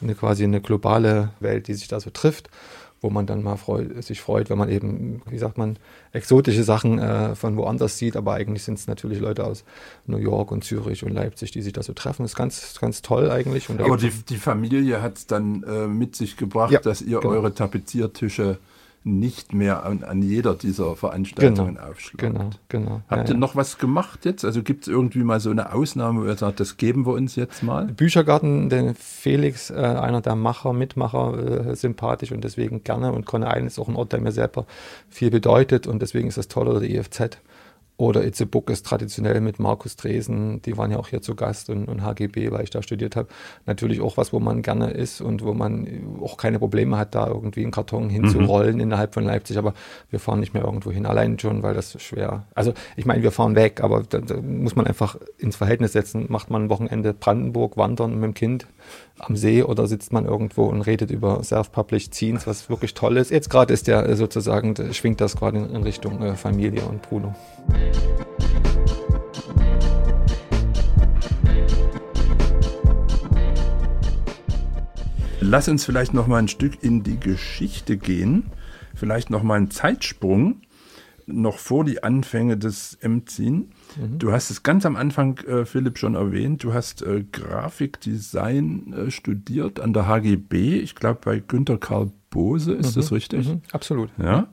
[0.00, 2.50] eine quasi eine globale Welt, die sich da so trifft
[3.00, 5.78] wo man dann mal freut, sich freut, wenn man eben, wie sagt man,
[6.12, 9.64] exotische Sachen äh, von woanders sieht, aber eigentlich sind es natürlich Leute aus
[10.06, 12.22] New York und Zürich und Leipzig, die sich da so treffen.
[12.22, 13.70] Das ist ganz, ganz toll eigentlich.
[13.70, 17.34] aber die, die Familie hat es dann äh, mit sich gebracht, ja, dass ihr genau.
[17.34, 18.58] eure Tapeziertische
[19.02, 22.18] nicht mehr an, an jeder dieser Veranstaltungen genau, aufschlägt.
[22.18, 23.00] Genau, genau.
[23.08, 24.44] Habt ja, ihr noch was gemacht jetzt?
[24.44, 27.34] Also gibt es irgendwie mal so eine Ausnahme, wo ihr sagt, das geben wir uns
[27.34, 27.86] jetzt mal?
[27.86, 33.12] Büchergarten, den Felix, äh, einer der Macher, Mitmacher, äh, sympathisch und deswegen gerne.
[33.12, 34.66] Und Conne Island ist auch ein Ort, der mir selber
[35.08, 37.38] viel bedeutet und deswegen ist das toll, oder die EFZ
[38.00, 41.68] oder Itze Book ist traditionell mit Markus Dresen, die waren ja auch hier zu Gast
[41.68, 43.28] und, und HGB, weil ich da studiert habe,
[43.66, 45.86] natürlich auch was, wo man gerne ist und wo man
[46.22, 48.80] auch keine Probleme hat, da irgendwie einen Karton hinzurollen mhm.
[48.80, 49.58] innerhalb von Leipzig.
[49.58, 49.74] Aber
[50.08, 52.46] wir fahren nicht mehr irgendwo hin, allein schon, weil das schwer.
[52.54, 56.24] Also ich meine, wir fahren weg, aber da, da muss man einfach ins Verhältnis setzen.
[56.30, 58.66] Macht man ein Wochenende Brandenburg wandern mit dem Kind
[59.18, 63.30] am See oder sitzt man irgendwo und redet über Self-Published Scenes, was wirklich toll ist.
[63.30, 67.34] Jetzt gerade ist der sozusagen, schwingt das gerade in, Richtung äh, Familie und Bruno.
[75.40, 78.52] Lass uns vielleicht noch mal ein Stück in die Geschichte gehen,
[78.94, 80.62] vielleicht noch mal einen Zeitsprung
[81.26, 83.70] noch vor die Anfänge des MZIN.
[83.96, 84.18] Mhm.
[84.18, 86.62] Du hast es ganz am Anfang, äh, Philipp, schon erwähnt.
[86.62, 90.78] Du hast äh, Grafikdesign äh, studiert an der HGB.
[90.78, 93.00] Ich glaube, bei Günter Karl Bose ist mhm.
[93.00, 93.48] das richtig?
[93.48, 93.62] Mhm.
[93.72, 94.10] Absolut.
[94.18, 94.48] Ja.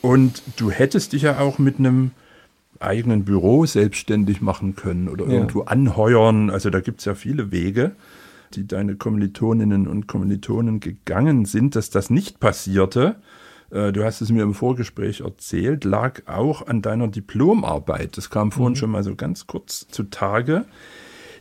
[0.00, 2.12] Und du hättest dich ja auch mit einem
[2.82, 5.32] eigenen Büro selbstständig machen können oder ja.
[5.32, 6.50] irgendwo anheuern.
[6.50, 7.92] Also da gibt es ja viele Wege,
[8.54, 13.16] die deine Kommilitoninnen und Kommilitonen gegangen sind, dass das nicht passierte.
[13.70, 18.16] Äh, du hast es mir im Vorgespräch erzählt, lag auch an deiner Diplomarbeit.
[18.16, 18.76] Das kam vorhin mhm.
[18.76, 20.64] schon mal so ganz kurz zutage.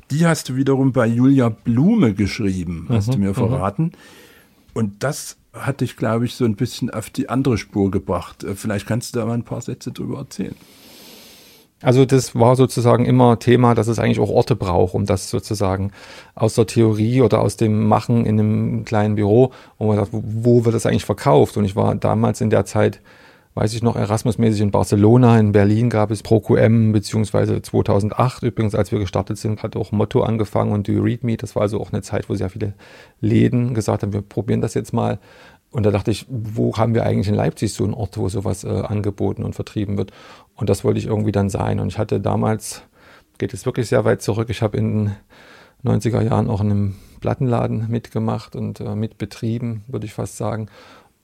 [0.10, 3.12] Die hast du wiederum bei Julia Blume geschrieben, hast mhm.
[3.12, 3.36] du mir mhm.
[3.36, 3.92] verraten.
[4.74, 8.44] Und das hat dich, glaube ich, so ein bisschen auf die andere Spur gebracht.
[8.44, 10.56] Äh, vielleicht kannst du da mal ein paar Sätze drüber erzählen.
[11.82, 15.92] Also das war sozusagen immer Thema, dass es eigentlich auch Orte braucht, um das sozusagen
[16.36, 20.64] aus der Theorie oder aus dem Machen in einem kleinen Büro, wo man sagt, wo
[20.64, 21.58] wird das eigentlich verkauft?
[21.58, 23.02] Und ich war damals in der Zeit,
[23.56, 28.92] weiß ich noch, Erasmus-mäßig in Barcelona, in Berlin gab es ProQM, beziehungsweise 2008 übrigens, als
[28.92, 31.36] wir gestartet sind, hat auch Motto angefangen und Do You Read Me?
[31.36, 32.74] Das war also auch eine Zeit, wo sehr viele
[33.22, 35.20] Läden gesagt haben, wir probieren das jetzt mal.
[35.72, 38.64] Und da dachte ich, wo haben wir eigentlich in Leipzig so einen Ort, wo sowas
[38.64, 40.12] äh, angeboten und vertrieben wird?
[40.56, 41.80] Und das wollte ich irgendwie dann sein.
[41.80, 42.84] Und ich hatte damals,
[43.38, 46.96] geht es wirklich sehr weit zurück, ich habe in den 90er Jahren auch in einem
[47.22, 50.68] Plattenladen mitgemacht und äh, mitbetrieben, würde ich fast sagen.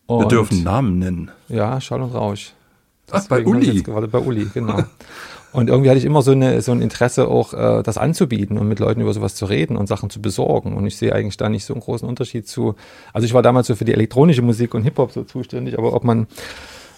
[0.05, 1.31] Und, Wir dürfen Namen nennen.
[1.49, 2.53] Ja, Schall und Rausch.
[3.11, 3.81] Ach, bei Uli.
[3.83, 4.83] Gerade bei Uli, genau.
[5.53, 8.67] Und irgendwie hatte ich immer so, eine, so ein Interesse, auch äh, das anzubieten und
[8.67, 10.75] mit Leuten über sowas zu reden und Sachen zu besorgen.
[10.75, 12.75] Und ich sehe eigentlich da nicht so einen großen Unterschied zu.
[13.13, 16.03] Also ich war damals so für die elektronische Musik und Hip-Hop so zuständig, aber ob
[16.03, 16.27] man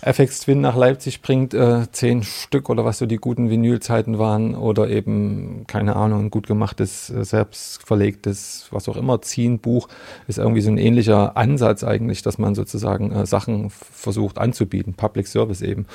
[0.01, 4.55] FX Twin nach Leipzig bringt, äh, zehn Stück oder was so die guten Vinylzeiten waren
[4.55, 9.89] oder eben, keine Ahnung, ein gut gemachtes, äh, selbst verlegtes, was auch immer, Ziehen-Buch,
[10.27, 15.27] ist irgendwie so ein ähnlicher Ansatz eigentlich, dass man sozusagen äh, Sachen versucht anzubieten, Public
[15.27, 15.85] Service eben.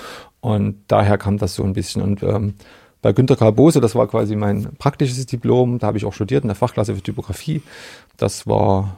[0.40, 2.54] Und daher kam das so ein bisschen und ähm,
[3.00, 6.42] bei Günter Karl Bose, das war quasi mein praktisches Diplom, da habe ich auch studiert
[6.42, 7.60] in der Fachklasse für Typografie.
[8.16, 8.96] Das war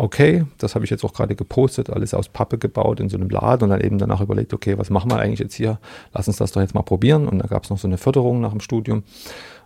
[0.00, 3.28] okay, das habe ich jetzt auch gerade gepostet, alles aus Pappe gebaut in so einem
[3.28, 5.78] Laden und dann eben danach überlegt, okay, was machen wir eigentlich jetzt hier?
[6.14, 7.28] Lass uns das doch jetzt mal probieren.
[7.28, 9.02] Und da gab es noch so eine Förderung nach dem Studium.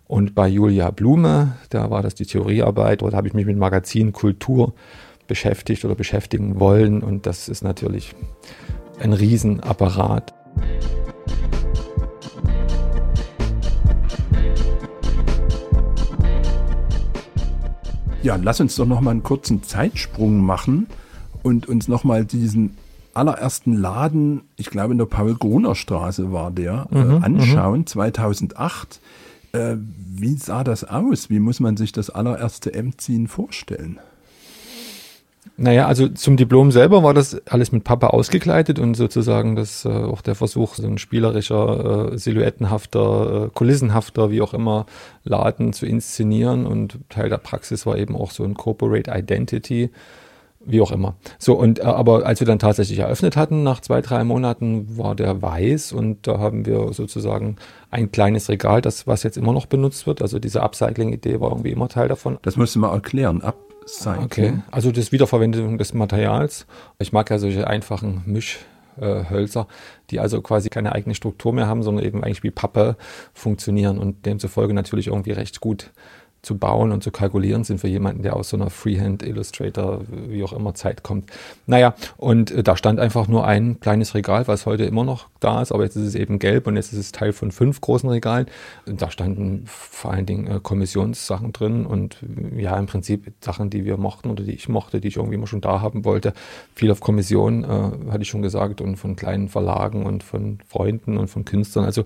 [0.09, 4.13] Und bei Julia Blume, da war das die Theoriearbeit, dort habe ich mich mit Magazin
[4.13, 4.75] Kultur
[5.29, 7.03] beschäftigt oder beschäftigen wollen.
[7.03, 8.15] Und das ist natürlich
[8.99, 10.35] ein Riesenapparat.
[18.25, 20.87] Ja, lass uns doch noch mal einen kurzen Zeitsprung machen
[21.43, 22.75] und uns noch mal diesen
[23.13, 27.87] allerersten Laden, ich glaube in der Paul-Gruner-Straße war der, äh, mhm, äh, anschauen, mhm.
[27.87, 29.03] 2008.
[29.53, 31.29] Äh, wie sah das aus?
[31.29, 33.99] Wie muss man sich das allererste M-Ziehen vorstellen?
[35.57, 39.89] Naja, also zum Diplom selber war das alles mit Papa ausgekleidet und sozusagen das äh,
[39.89, 44.87] auch der Versuch, so ein spielerischer, äh, silhouettenhafter, äh, kulissenhafter, wie auch immer,
[45.23, 46.67] Laden zu inszenieren.
[46.67, 49.91] Und Teil der Praxis war eben auch so ein Corporate Identity,
[50.65, 51.15] wie auch immer.
[51.39, 55.15] So, und äh, aber als wir dann tatsächlich eröffnet hatten, nach zwei, drei Monaten, war
[55.15, 57.57] der weiß und da haben wir sozusagen
[57.93, 60.21] ein kleines Regal, das was jetzt immer noch benutzt wird.
[60.21, 62.39] Also diese Upcycling-Idee war irgendwie immer Teil davon.
[62.43, 63.41] Das müssen wir erklären.
[63.41, 64.25] Up sein.
[64.25, 66.67] Okay, also das Wiederverwendung des Materials.
[66.99, 69.67] Ich mag ja solche einfachen Mischhölzer,
[70.11, 72.97] die also quasi keine eigene Struktur mehr haben, sondern eben eigentlich wie Pappe
[73.33, 75.91] funktionieren und demzufolge natürlich irgendwie recht gut
[76.45, 80.45] zu bauen und zu kalkulieren sind für jemanden, der aus so einer Freehand Illustrator, wie
[80.45, 81.31] auch immer, Zeit kommt.
[81.67, 85.63] Naja, und äh, da stand einfach nur ein kleines Regal, was heute immer noch da
[85.63, 88.09] ist, aber jetzt ist es eben gelb und jetzt ist es Teil von fünf großen
[88.09, 88.47] Regalen.
[88.87, 92.19] Und da standen vor allen Dingen äh, Kommissionssachen drin und
[92.57, 95.47] ja, im Prinzip Sachen, die wir mochten oder die ich mochte, die ich irgendwie immer
[95.47, 96.33] schon da haben wollte.
[96.75, 101.17] Viel auf Kommission, äh, hatte ich schon gesagt, und von kleinen Verlagen und von Freunden
[101.17, 101.85] und von Künstlern.
[101.85, 102.05] Also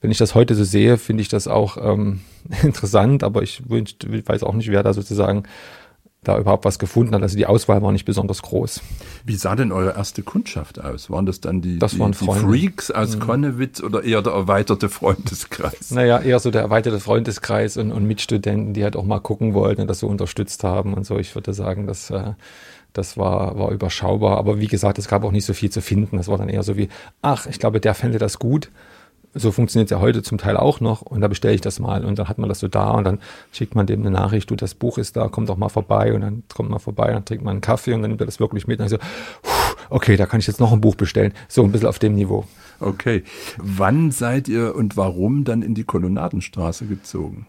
[0.00, 2.20] wenn ich das heute so sehe, finde ich das auch ähm,
[2.62, 5.44] interessant, aber ich weiß auch nicht, wer da sozusagen
[6.24, 7.22] da überhaupt was gefunden hat.
[7.22, 8.80] Also die Auswahl war nicht besonders groß.
[9.24, 11.10] Wie sah denn eure erste Kundschaft aus?
[11.10, 13.20] Waren das dann die, das die, die Freaks aus mhm.
[13.20, 15.90] Konnewitz oder eher der erweiterte Freundeskreis?
[15.92, 19.82] Naja, eher so der erweiterte Freundeskreis und, und Mitstudenten, die halt auch mal gucken wollten
[19.82, 21.18] und das so unterstützt haben und so.
[21.18, 22.32] Ich würde sagen, dass äh,
[22.92, 24.38] das war, war überschaubar.
[24.38, 26.16] Aber wie gesagt, es gab auch nicht so viel zu finden.
[26.16, 26.88] Das war dann eher so wie,
[27.22, 28.70] ach, ich glaube, der fände das gut
[29.38, 32.04] so funktioniert es ja heute zum Teil auch noch und da bestelle ich das mal
[32.04, 33.18] und dann hat man das so da und dann
[33.52, 36.20] schickt man dem eine Nachricht, du, das Buch ist da, komm doch mal vorbei und
[36.20, 38.66] dann kommt man vorbei, dann trinkt man einen Kaffee und dann nimmt er das wirklich
[38.66, 39.06] mit und dann so,
[39.90, 41.32] okay, da kann ich jetzt noch ein Buch bestellen.
[41.48, 42.44] So ein bisschen auf dem Niveau.
[42.80, 43.24] Okay.
[43.58, 47.46] Wann seid ihr und warum dann in die Kolonnadenstraße gezogen?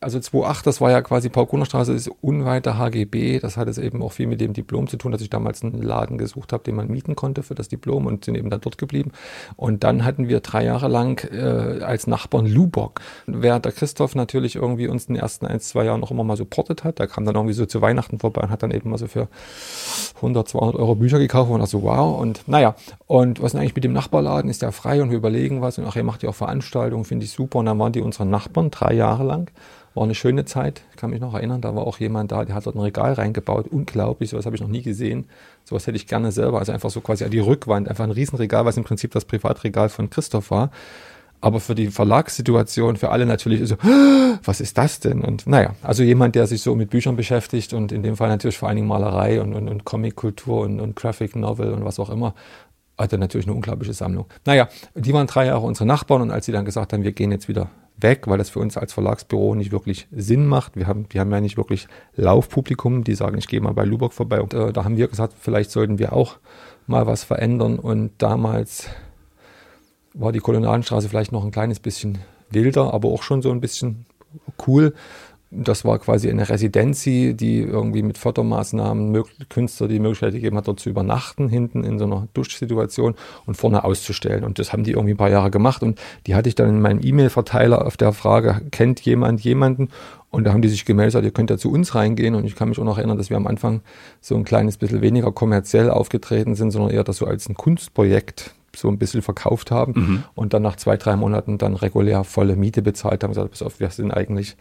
[0.00, 3.38] Also 2.8, das war ja quasi Paul Gruner Straße, ist unweit der HGB.
[3.40, 5.82] Das hat es eben auch viel mit dem Diplom zu tun, dass ich damals einen
[5.82, 8.76] Laden gesucht habe, den man mieten konnte für das Diplom und sind eben dann dort
[8.76, 9.12] geblieben.
[9.56, 13.00] Und dann hatten wir drei Jahre lang äh, als Nachbarn Lubok.
[13.26, 16.36] Während der Christoph natürlich irgendwie uns in den ersten ein, zwei Jahren noch immer mal
[16.36, 18.98] supportet hat, da kam dann irgendwie so zu Weihnachten vorbei und hat dann eben mal
[18.98, 19.28] so für
[20.16, 22.20] 100, 200 Euro Bücher gekauft und so, wow.
[22.20, 22.74] Und naja,
[23.06, 24.50] und was denn eigentlich mit dem Nachbarladen?
[24.50, 27.24] Ist der frei und wir überlegen was und ach, ihr macht ja auch Veranstaltungen, finde
[27.24, 27.60] ich super.
[27.60, 29.50] Und dann waren die unsere Nachbarn drei Jahre lang.
[29.96, 32.66] War eine schöne Zeit, kann mich noch erinnern, da war auch jemand da, der hat
[32.66, 35.24] dort ein Regal reingebaut, unglaublich, sowas habe ich noch nie gesehen.
[35.64, 38.66] Sowas hätte ich gerne selber, also einfach so quasi an die Rückwand, einfach ein Riesenregal,
[38.66, 40.70] was im Prinzip das Privatregal von Christoph war.
[41.40, 43.76] Aber für die Verlagssituation, für alle natürlich so,
[44.44, 45.22] was ist das denn?
[45.22, 48.58] Und naja, also jemand, der sich so mit Büchern beschäftigt und in dem Fall natürlich
[48.58, 52.10] vor allen Dingen Malerei und, und, und Comic-Kultur und, und Graphic Novel und was auch
[52.10, 52.34] immer,
[52.98, 54.26] hatte natürlich eine unglaubliche Sammlung.
[54.44, 57.32] Naja, die waren drei Jahre unsere Nachbarn und als sie dann gesagt haben, wir gehen
[57.32, 60.76] jetzt wieder weg, weil das für uns als Verlagsbüro nicht wirklich Sinn macht.
[60.76, 64.12] Wir haben, wir haben ja nicht wirklich Laufpublikum, die sagen, ich gehe mal bei Lubok
[64.12, 64.40] vorbei.
[64.40, 66.38] Und äh, da haben wir gesagt, vielleicht sollten wir auch
[66.86, 67.78] mal was verändern.
[67.78, 68.88] Und damals
[70.14, 72.18] war die Kolonialenstraße vielleicht noch ein kleines bisschen
[72.50, 74.06] wilder, aber auch schon so ein bisschen
[74.66, 74.94] cool.
[75.50, 80.80] Das war quasi eine Residenzi, die irgendwie mit Fördermaßnahmen Künstler die Möglichkeit gegeben hat, dort
[80.80, 83.14] zu übernachten, hinten in so einer Duschsituation
[83.46, 84.42] und vorne auszustellen.
[84.42, 85.84] Und das haben die irgendwie ein paar Jahre gemacht.
[85.84, 89.90] Und die hatte ich dann in meinem E-Mail-Verteiler auf der Frage, kennt jemand jemanden?
[90.30, 92.34] Und da haben die sich gemeldet, ihr könnt ja zu uns reingehen.
[92.34, 93.82] Und ich kann mich auch noch erinnern, dass wir am Anfang
[94.20, 98.52] so ein kleines bisschen weniger kommerziell aufgetreten sind, sondern eher das so als ein Kunstprojekt
[98.74, 100.24] so ein bisschen verkauft haben mhm.
[100.34, 103.80] und dann nach zwei, drei Monaten dann regulär volle Miete bezahlt haben gesagt, pass auf,
[103.80, 104.56] wir sind eigentlich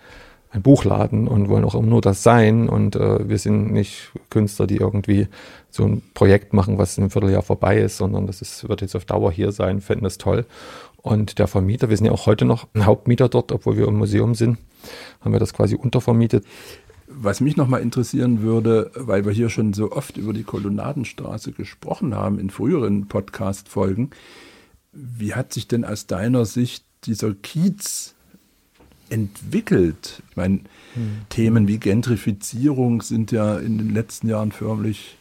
[0.56, 2.70] ein Buchladen und wollen auch immer nur das sein.
[2.70, 5.28] Und äh, wir sind nicht Künstler, die irgendwie
[5.70, 8.96] so ein Projekt machen, was in einem Vierteljahr vorbei ist, sondern das ist, wird jetzt
[8.96, 10.46] auf Dauer hier sein, fänden das toll.
[10.98, 13.98] Und der Vermieter, wir sind ja auch heute noch ein Hauptmieter dort, obwohl wir im
[13.98, 14.58] Museum sind,
[15.22, 16.46] haben wir das quasi untervermietet.
[17.08, 22.16] Was mich nochmal interessieren würde, weil wir hier schon so oft über die Kolonnadenstraße gesprochen
[22.16, 24.10] haben in früheren Podcast-Folgen,
[24.92, 28.15] wie hat sich denn aus deiner Sicht dieser Kiez
[29.10, 30.22] entwickelt.
[30.30, 30.60] Ich meine,
[30.94, 31.22] hm.
[31.30, 35.18] Themen wie Gentrifizierung sind ja in den letzten Jahren förmlich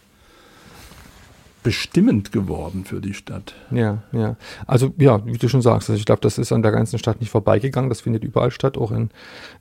[1.65, 3.55] bestimmend geworden für die Stadt.
[3.71, 4.37] Ja, ja.
[4.67, 7.21] Also ja, wie du schon sagst, also ich glaube, das ist an der ganzen Stadt
[7.21, 7.89] nicht vorbeigegangen.
[7.89, 9.11] Das findet überall statt, auch in,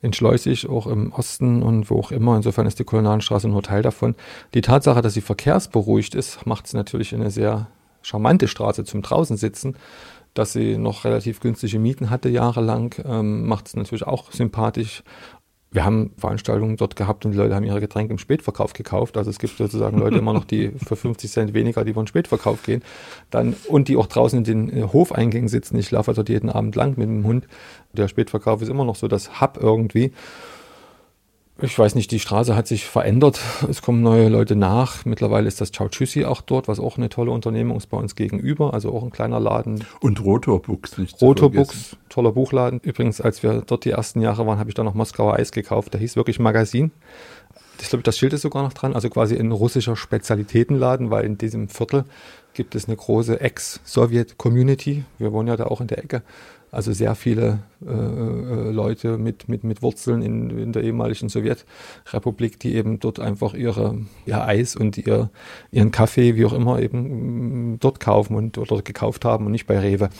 [0.02, 2.36] in Schleusig, auch im Osten und wo auch immer.
[2.36, 4.14] Insofern ist die Kolonialenstraße nur Teil davon.
[4.52, 7.68] Die Tatsache, dass sie verkehrsberuhigt ist, macht es natürlich eine sehr
[8.02, 9.74] charmante Straße zum draußen sitzen
[10.34, 15.02] dass sie noch relativ günstige Mieten hatte jahrelang, ähm, macht es natürlich auch sympathisch.
[15.70, 19.16] Wir haben Veranstaltungen dort gehabt und die Leute haben ihre Getränke im Spätverkauf gekauft.
[19.16, 22.06] Also es gibt sozusagen Leute immer noch, die für 50 Cent weniger, die über den
[22.06, 22.82] Spätverkauf gehen.
[23.30, 25.76] Dann, und die auch draußen in den äh, Hofeingängen sitzen.
[25.76, 27.48] Ich laufe dort jeden Abend lang mit dem Hund.
[27.92, 30.12] Der Spätverkauf ist immer noch so das Hub irgendwie
[31.60, 33.40] ich weiß nicht, die Straße hat sich verändert.
[33.70, 35.04] Es kommen neue Leute nach.
[35.04, 38.16] Mittlerweile ist das Ciao Tschüssi auch dort, was auch eine tolle Unternehmung ist bei uns
[38.16, 38.74] gegenüber.
[38.74, 39.84] Also auch ein kleiner Laden.
[40.00, 42.80] Und Rotorbooks nicht Rotorbooks, toller Buchladen.
[42.82, 45.92] Übrigens, als wir dort die ersten Jahre waren, habe ich da noch Moskauer Eis gekauft.
[45.92, 46.90] Der hieß wirklich Magazin.
[47.80, 48.92] Ich glaube, das Schild ist sogar noch dran.
[48.94, 52.04] Also quasi ein russischer Spezialitätenladen, weil in diesem Viertel
[52.52, 55.04] gibt es eine große Ex-Sowjet-Community.
[55.18, 56.22] Wir wohnen ja da auch in der Ecke.
[56.74, 62.58] Also sehr viele äh, äh, Leute mit, mit, mit Wurzeln in, in der ehemaligen Sowjetrepublik,
[62.58, 65.30] die eben dort einfach ihre, ihr Eis und ihr,
[65.70, 69.66] ihren Kaffee, wie auch immer, eben mm, dort kaufen und oder gekauft haben und nicht
[69.66, 70.10] bei Rewe.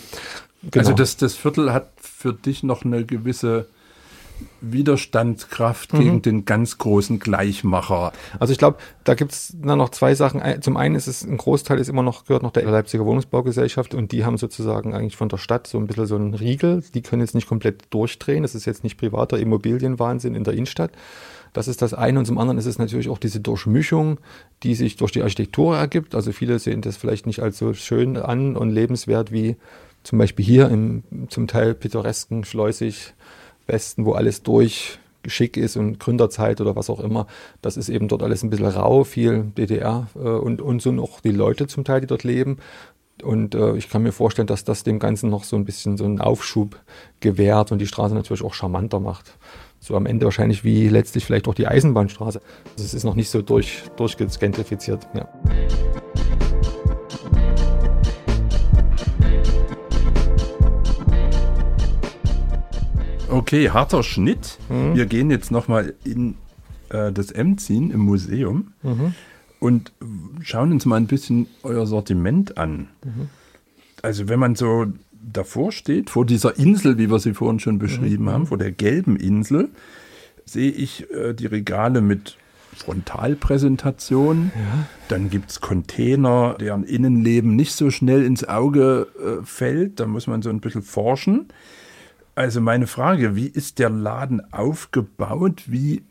[0.71, 0.77] Genau.
[0.77, 3.67] Also das, das Viertel hat für dich noch eine gewisse
[4.61, 5.99] Widerstandskraft mhm.
[5.99, 8.13] gegen den ganz großen Gleichmacher.
[8.39, 10.41] Also ich glaube, da gibt es noch zwei Sachen.
[10.61, 14.11] Zum einen ist es ein Großteil ist immer noch gehört noch der Leipziger Wohnungsbaugesellschaft und
[14.11, 16.83] die haben sozusagen eigentlich von der Stadt so ein bisschen so einen Riegel.
[16.93, 18.43] Die können jetzt nicht komplett durchdrehen.
[18.43, 20.91] Das ist jetzt nicht privater Immobilienwahnsinn in der Innenstadt.
[21.53, 22.19] Das ist das eine.
[22.19, 24.19] Und zum anderen ist es natürlich auch diese Durchmischung,
[24.63, 26.13] die sich durch die Architektur ergibt.
[26.13, 29.55] Also viele sehen das vielleicht nicht als so schön an und lebenswert wie
[30.03, 33.13] zum Beispiel hier im zum Teil pittoresken, schleusig
[33.67, 37.27] Westen, wo alles durch schick ist und Gründerzeit oder was auch immer.
[37.61, 41.19] Das ist eben dort alles ein bisschen rau, viel DDR äh, und, und so noch
[41.21, 42.57] die Leute zum Teil, die dort leben.
[43.23, 46.03] Und äh, ich kann mir vorstellen, dass das dem Ganzen noch so ein bisschen so
[46.03, 46.79] einen Aufschub
[47.21, 49.37] gewährt und die Straße natürlich auch charmanter macht.
[49.79, 52.41] So am Ende wahrscheinlich wie letztlich vielleicht auch die Eisenbahnstraße.
[52.73, 55.07] Also es ist noch nicht so durch, durchgentrifiziert.
[55.13, 55.29] Ja.
[63.45, 64.57] Okay, harter Schnitt.
[64.69, 64.95] Mhm.
[64.95, 66.33] Wir gehen jetzt nochmal in
[66.89, 69.13] äh, das Emzin im Museum mhm.
[69.59, 69.91] und
[70.41, 72.87] schauen uns mal ein bisschen euer Sortiment an.
[73.03, 73.29] Mhm.
[74.01, 78.23] Also wenn man so davor steht, vor dieser Insel, wie wir sie vorhin schon beschrieben
[78.23, 78.29] mhm.
[78.31, 79.69] haben, vor der gelben Insel,
[80.45, 82.37] sehe ich äh, die Regale mit
[82.75, 84.53] Frontalpräsentation.
[84.55, 84.87] Ja.
[85.07, 89.99] Dann gibt es Container, deren Innenleben nicht so schnell ins Auge äh, fällt.
[89.99, 91.49] Da muss man so ein bisschen forschen.
[92.35, 95.63] Also meine Frage, wie ist der Laden aufgebaut?
[95.67, 96.03] Wie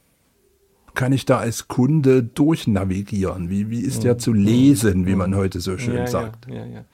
[0.95, 3.51] kann ich da als Kunde durchnavigieren?
[3.51, 6.47] Wie, wie ist der zu lesen, wie man heute so schön ja, sagt?
[6.49, 6.85] Ja, ja,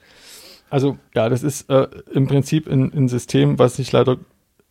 [0.69, 4.17] also ja, das ist äh, im Prinzip ein, ein System, was sich leider,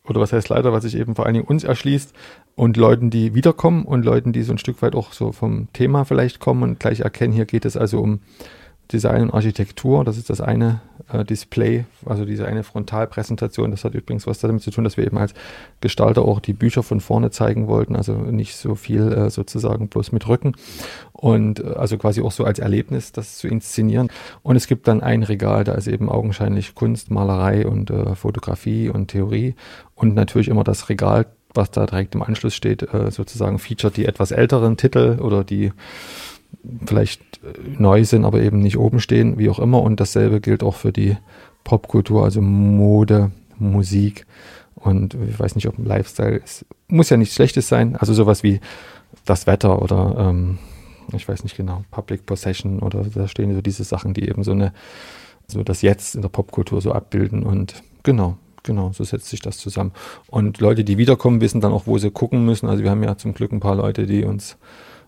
[0.05, 2.12] oder was heißt leider, was sich eben vor allen Dingen uns erschließt
[2.55, 6.05] und Leuten, die wiederkommen und Leuten, die so ein Stück weit auch so vom Thema
[6.05, 8.20] vielleicht kommen und gleich erkennen, hier geht es also um
[8.92, 10.05] Design und Architektur.
[10.05, 10.81] Das ist das eine
[11.12, 13.70] äh, Display, also diese eine Frontalpräsentation.
[13.70, 15.35] Das hat übrigens was damit zu tun, dass wir eben als
[15.81, 20.12] Gestalter auch die Bücher von vorne zeigen wollten, also nicht so viel äh, sozusagen bloß
[20.12, 20.55] mit Rücken
[21.12, 24.09] und äh, also quasi auch so als Erlebnis das zu inszenieren.
[24.42, 28.88] Und es gibt dann ein Regal, da ist eben augenscheinlich Kunst, Malerei und äh, Fotografie
[28.88, 29.55] und Theorie
[29.94, 34.07] und natürlich immer das Regal, was da direkt im Anschluss steht, äh, sozusagen featuret die
[34.07, 35.72] etwas älteren Titel oder die
[36.84, 39.82] vielleicht äh, neu sind, aber eben nicht oben stehen, wie auch immer.
[39.82, 41.16] Und dasselbe gilt auch für die
[41.64, 44.26] Popkultur, also Mode, Musik.
[44.74, 46.64] Und ich weiß nicht, ob ein Lifestyle ist.
[46.88, 47.96] Muss ja nichts Schlechtes sein.
[47.96, 48.60] Also sowas wie
[49.24, 50.59] das Wetter oder ähm,
[51.12, 54.53] ich weiß nicht genau, Public Possession oder da stehen so diese Sachen, die eben so
[54.53, 54.72] eine,
[55.46, 57.42] so das Jetzt in der Popkultur so abbilden.
[57.42, 59.92] Und genau, genau, so setzt sich das zusammen.
[60.28, 62.68] Und Leute, die wiederkommen, wissen dann auch, wo sie gucken müssen.
[62.68, 64.57] Also wir haben ja zum Glück ein paar Leute, die uns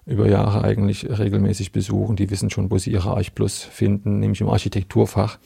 [0.07, 2.16] über Jahre eigentlich regelmäßig besuchen.
[2.16, 5.38] Die wissen schon, wo sie ihre Arch Plus finden, nämlich im Architekturfach.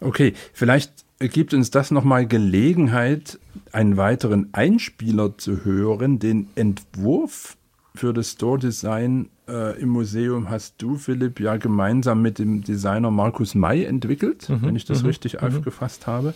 [0.00, 3.38] Okay, vielleicht gibt uns das nochmal Gelegenheit,
[3.72, 6.18] einen weiteren Einspieler zu hören.
[6.18, 7.56] Den Entwurf
[7.94, 13.10] für das Store Design äh, im Museum hast du, Philipp, ja gemeinsam mit dem Designer
[13.10, 15.48] Markus May entwickelt, mhm, wenn ich das mhm, richtig mhm.
[15.48, 16.34] aufgefasst habe.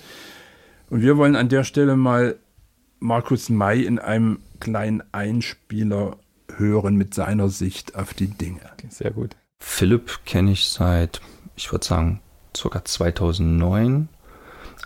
[0.88, 2.36] Und wir wollen an der Stelle mal
[3.00, 6.16] Markus May in einem kleinen Einspieler
[6.58, 8.60] hören mit seiner Sicht auf die Dinge.
[8.88, 9.36] Sehr gut.
[9.60, 11.20] Philipp kenne ich seit,
[11.56, 12.20] ich würde sagen,
[12.52, 12.84] ca.
[12.84, 14.08] 2009,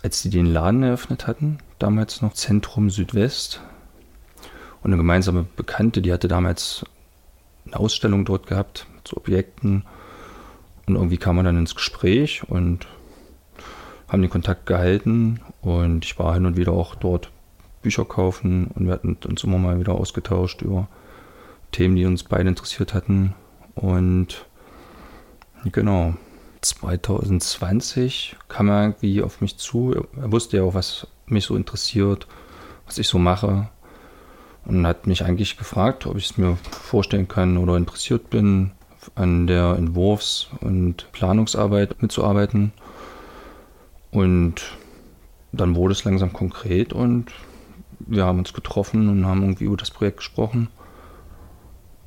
[0.02, 3.60] als sie den Laden eröffnet hatten, damals noch Zentrum Südwest.
[4.82, 6.84] Und eine gemeinsame Bekannte, die hatte damals
[7.66, 9.84] eine Ausstellung dort gehabt zu Objekten.
[10.86, 12.86] Und irgendwie kam man dann ins Gespräch und
[14.08, 15.40] haben den Kontakt gehalten.
[15.60, 17.30] Und ich war hin und wieder auch dort
[17.82, 20.88] Bücher kaufen und wir hatten uns immer mal wieder ausgetauscht über
[21.72, 23.34] Themen, die uns beide interessiert hatten.
[23.74, 24.46] Und
[25.64, 26.14] genau,
[26.60, 30.06] 2020 kam er irgendwie auf mich zu.
[30.16, 32.26] Er wusste ja auch, was mich so interessiert,
[32.86, 33.68] was ich so mache.
[34.64, 38.70] Und hat mich eigentlich gefragt, ob ich es mir vorstellen kann oder interessiert bin,
[39.16, 42.72] an der Entwurfs- und Planungsarbeit mitzuarbeiten.
[44.12, 44.62] Und
[45.50, 47.32] dann wurde es langsam konkret und
[47.98, 50.68] wir haben uns getroffen und haben irgendwie über das Projekt gesprochen.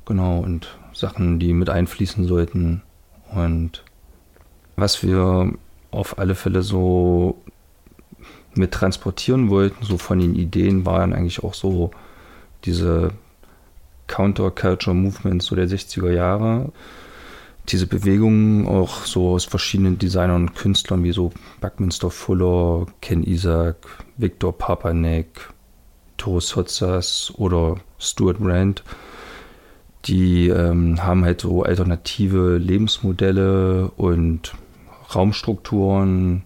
[0.06, 2.82] Genau, und Sachen, die mit einfließen sollten.
[3.34, 3.82] Und
[4.76, 5.52] was wir
[5.90, 7.42] auf alle Fälle so
[8.54, 11.90] mit transportieren wollten, so von den Ideen, waren eigentlich auch so
[12.64, 13.10] diese
[14.06, 16.72] Counterculture Movements so der 60er Jahre.
[17.68, 23.76] Diese Bewegungen auch so aus verschiedenen Designern und Künstlern wie so Buckminster Fuller, Ken Isaac,
[24.16, 25.52] Viktor Papanek,
[26.16, 28.84] Toro Sotsas oder Stuart Rand
[30.06, 34.54] die ähm, haben halt so alternative Lebensmodelle und
[35.14, 36.42] Raumstrukturen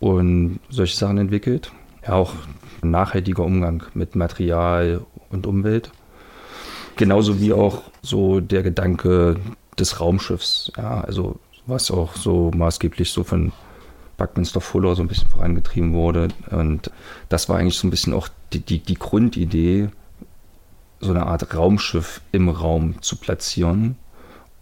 [0.00, 1.72] und solche Sachen entwickelt.
[2.06, 2.34] Ja, auch
[2.82, 5.90] nachhaltiger Umgang mit Material und Umwelt.
[6.96, 9.36] Genauso wie auch so der Gedanke
[9.78, 10.72] des Raumschiffs.
[10.76, 13.52] Ja, also was auch so maßgeblich so von
[14.16, 16.28] Buckminster Fuller so ein bisschen vorangetrieben wurde.
[16.50, 16.90] Und
[17.28, 19.88] das war eigentlich so ein bisschen auch die, die, die Grundidee
[21.00, 23.96] so eine Art Raumschiff im Raum zu platzieren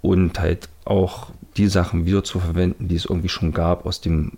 [0.02, 4.32] und halt auch die Sachen wieder zu verwenden, die es irgendwie schon gab aus dem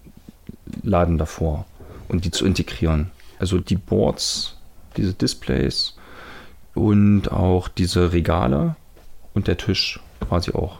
[0.82, 1.66] Laden davor
[2.08, 3.10] und die zu integrieren.
[3.38, 4.56] Also die Boards,
[4.96, 5.96] diese Displays
[6.74, 8.76] und auch diese Regale
[9.34, 10.78] und der Tisch quasi auch.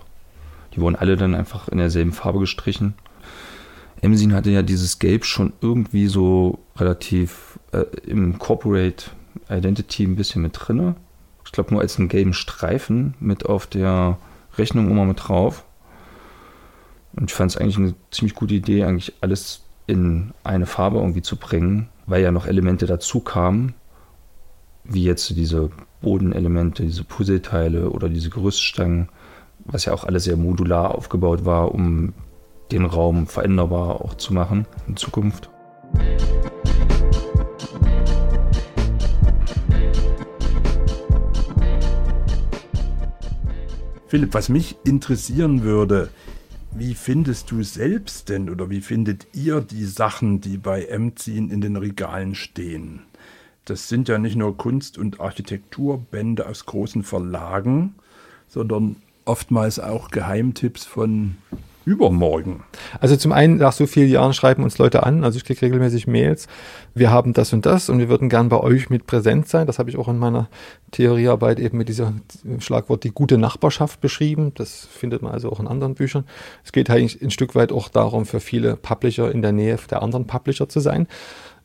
[0.74, 2.94] Die wurden alle dann einfach in derselben Farbe gestrichen.
[4.00, 9.10] Emsin hatte ja dieses Gelb schon irgendwie so relativ äh, im Corporate
[9.50, 10.94] Identity ein bisschen mit drinne
[11.48, 14.18] ich glaube nur als einen gelben Streifen mit auf der
[14.58, 15.64] Rechnung immer mit drauf.
[17.16, 21.22] Und ich fand es eigentlich eine ziemlich gute Idee, eigentlich alles in eine Farbe irgendwie
[21.22, 23.72] zu bringen, weil ja noch Elemente dazu kamen,
[24.84, 25.70] wie jetzt diese
[26.02, 29.08] Bodenelemente, diese Puzzleteile oder diese Gerüststangen,
[29.64, 32.12] was ja auch alles sehr modular aufgebaut war, um
[32.72, 35.48] den Raum veränderbar auch zu machen in Zukunft.
[44.08, 46.08] Philipp, was mich interessieren würde,
[46.72, 51.60] wie findest du selbst denn oder wie findet ihr die Sachen, die bei Emzin in
[51.60, 53.02] den Regalen stehen?
[53.66, 57.96] Das sind ja nicht nur Kunst- und Architekturbände aus großen Verlagen,
[58.48, 58.96] sondern
[59.26, 61.36] oftmals auch Geheimtipps von
[61.88, 62.64] übermorgen.
[63.00, 66.06] Also zum einen, nach so vielen Jahren schreiben uns Leute an, also ich kriege regelmäßig
[66.06, 66.46] Mails,
[66.94, 69.66] wir haben das und das und wir würden gern bei euch mit präsent sein.
[69.66, 70.48] Das habe ich auch in meiner
[70.90, 72.12] Theoriearbeit eben mit dieser
[72.58, 74.52] Schlagwort die gute Nachbarschaft beschrieben.
[74.54, 76.24] Das findet man also auch in anderen Büchern.
[76.62, 80.02] Es geht eigentlich ein Stück weit auch darum, für viele Publisher in der Nähe der
[80.02, 81.08] anderen Publisher zu sein.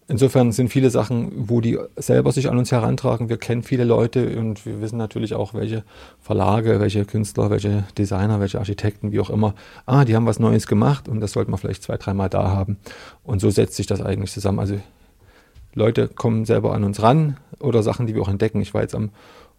[0.08, 3.30] Insofern sind viele Sachen, wo die selber sich an uns herantragen.
[3.30, 5.84] Wir kennen viele Leute und wir wissen natürlich auch, welche
[6.20, 9.56] Verlage, welche Künstler, welche Designer, welche Architekten, wie auch immer.
[9.86, 12.78] Ah, die haben was Neues gemacht und das sollte man vielleicht zwei, dreimal da haben.
[13.24, 14.60] Und so setzt sich das eigentlich zusammen.
[14.60, 14.76] Also
[15.74, 18.62] Leute kommen selber an uns ran oder Sachen, die wir auch entdecken.
[18.62, 19.10] Ich war jetzt am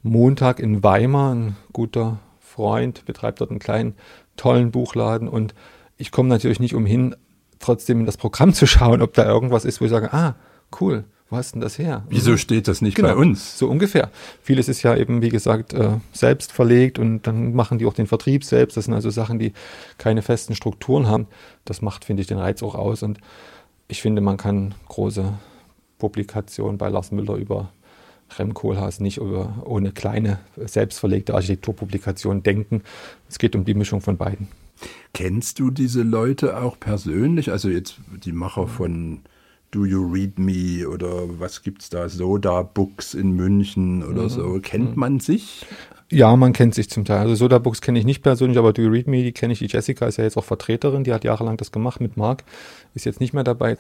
[0.03, 3.95] Montag in Weimar, ein guter Freund betreibt dort einen kleinen,
[4.37, 5.55] tollen Buchladen und
[5.97, 7.17] ich komme natürlich nicht umhin,
[7.65, 10.35] trotzdem in das Programm zu schauen, ob da irgendwas ist, wo ich sage, ah,
[10.81, 12.05] cool, wo hast denn das her?
[12.11, 13.59] Wieso steht das nicht Genau, bei uns?
[13.59, 14.11] So ungefähr.
[14.43, 18.07] Vieles ist ja eben, wie gesagt, äh, selbst verlegt und dann machen die auch den
[18.07, 18.77] Vertrieb selbst.
[18.77, 19.53] Das sind also Sachen, die
[19.99, 21.27] keine festen Strukturen haben.
[21.65, 23.03] Das macht, finde ich, den Reiz auch aus.
[23.03, 23.19] Und
[23.89, 25.33] ich finde, man kann große
[25.99, 27.71] Publikationen bei Lars Müller über
[28.39, 32.83] Rem Koolhaas nicht über, ohne kleine, selbstverlegte Architekturpublikationen denken.
[33.29, 34.49] Es geht um die Mischung von beiden.
[35.15, 37.51] Kennst du diese Leute auch persönlich?
[37.51, 39.21] Also jetzt die Macher von
[39.71, 42.09] Do You Read Me oder was gibt's da?
[42.09, 44.59] Soda Books in München oder so.
[44.61, 45.65] Kennt man sich?
[46.11, 47.21] Ja, man kennt sich zum Teil.
[47.21, 49.61] Also Soda Books kenne ich nicht persönlich, aber Do You Read Me, die kenne ich.
[49.61, 52.45] Die Jessica ist ja jetzt auch Vertreterin, die hat jahrelang das gemacht mit Marc,
[52.95, 53.77] ist jetzt nicht mehr dabei.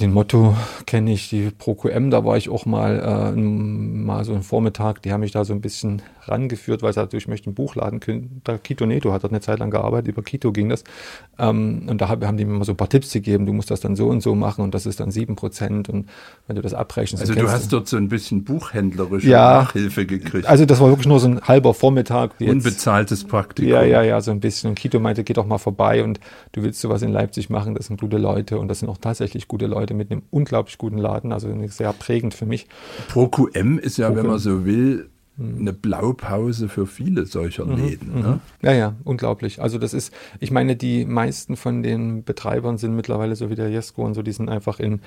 [0.00, 4.42] Den Motto kenne ich, die ProQM, da war ich auch mal, äh, mal so einen
[4.42, 8.00] Vormittag, die haben mich da so ein bisschen rangeführt, weil sie natürlich möchte einen Buchladen
[8.00, 8.40] können.
[8.42, 10.82] Da Kito Neto hat dort eine Zeit lang gearbeitet, über Kito ging das.
[11.38, 13.70] Ähm, und da hab, haben die mir mal so ein paar Tipps gegeben, du musst
[13.70, 16.08] das dann so und so machen und das ist dann sieben Prozent und
[16.46, 17.20] wenn du das abrechnest.
[17.22, 19.62] Also du hast dort so ein bisschen buchhändlerische Ja.
[19.62, 20.46] Nachhilfe gekriegt.
[20.46, 22.32] Also das war wirklich nur so ein halber Vormittag.
[22.38, 23.70] Jetzt- Unbezahltes Praktikum.
[23.70, 24.70] Ja, ja, ja, so ein bisschen.
[24.70, 26.18] Und Kito meinte, geh doch mal vorbei und
[26.52, 27.74] du willst sowas in Leipzig machen.
[27.74, 30.98] Das sind gute Leute und das sind auch tatsächlich gute Leute mit einem unglaublich guten
[30.98, 31.32] Laden.
[31.32, 32.66] Also sehr prägend für mich.
[33.08, 34.30] ProQM ist ja, wenn ProQM.
[34.30, 35.60] man so will, Mhm.
[35.60, 38.20] eine Blaupause für viele solcher Läden.
[38.20, 38.40] Ne?
[38.60, 39.62] Ja, ja, unglaublich.
[39.62, 43.70] Also das ist, ich meine, die meisten von den Betreibern sind mittlerweile so wie der
[43.70, 45.00] Jesko und so, die sind einfach in,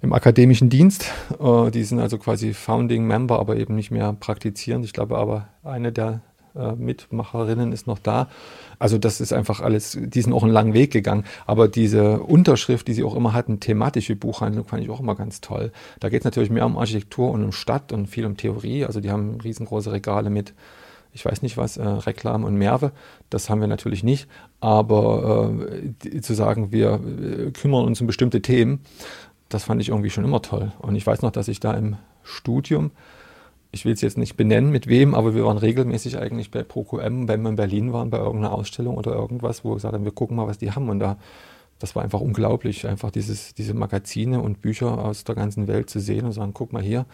[0.00, 1.12] im akademischen Dienst.
[1.38, 4.86] Äh, die sind also quasi Founding Member, aber eben nicht mehr praktizierend.
[4.86, 6.22] Ich glaube aber, eine der
[6.56, 8.28] äh, Mitmacherinnen ist noch da.
[8.78, 11.24] Also das ist einfach alles, die sind auch einen langen Weg gegangen.
[11.46, 15.40] Aber diese Unterschrift, die sie auch immer hatten, thematische Buchhandlung, fand ich auch immer ganz
[15.40, 15.72] toll.
[16.00, 18.84] Da geht es natürlich mehr um Architektur und um Stadt und viel um Theorie.
[18.84, 20.54] Also die haben riesengroße Regale mit
[21.12, 22.92] ich weiß nicht was, äh, Reklam und Merve.
[23.30, 24.28] Das haben wir natürlich nicht.
[24.60, 25.52] Aber
[26.04, 28.80] äh, zu sagen, wir äh, kümmern uns um bestimmte Themen,
[29.48, 30.72] das fand ich irgendwie schon immer toll.
[30.78, 32.90] Und ich weiß noch, dass ich da im Studium,
[33.70, 37.28] ich will es jetzt nicht benennen, mit wem, aber wir waren regelmäßig eigentlich bei ProQM,
[37.28, 40.12] wenn wir in Berlin waren, bei irgendeiner Ausstellung oder irgendwas, wo wir gesagt haben, wir
[40.12, 40.88] gucken mal, was die haben.
[40.88, 41.18] Und da,
[41.78, 46.00] das war einfach unglaublich, einfach dieses, diese Magazine und Bücher aus der ganzen Welt zu
[46.00, 47.04] sehen und sagen, guck mal hier.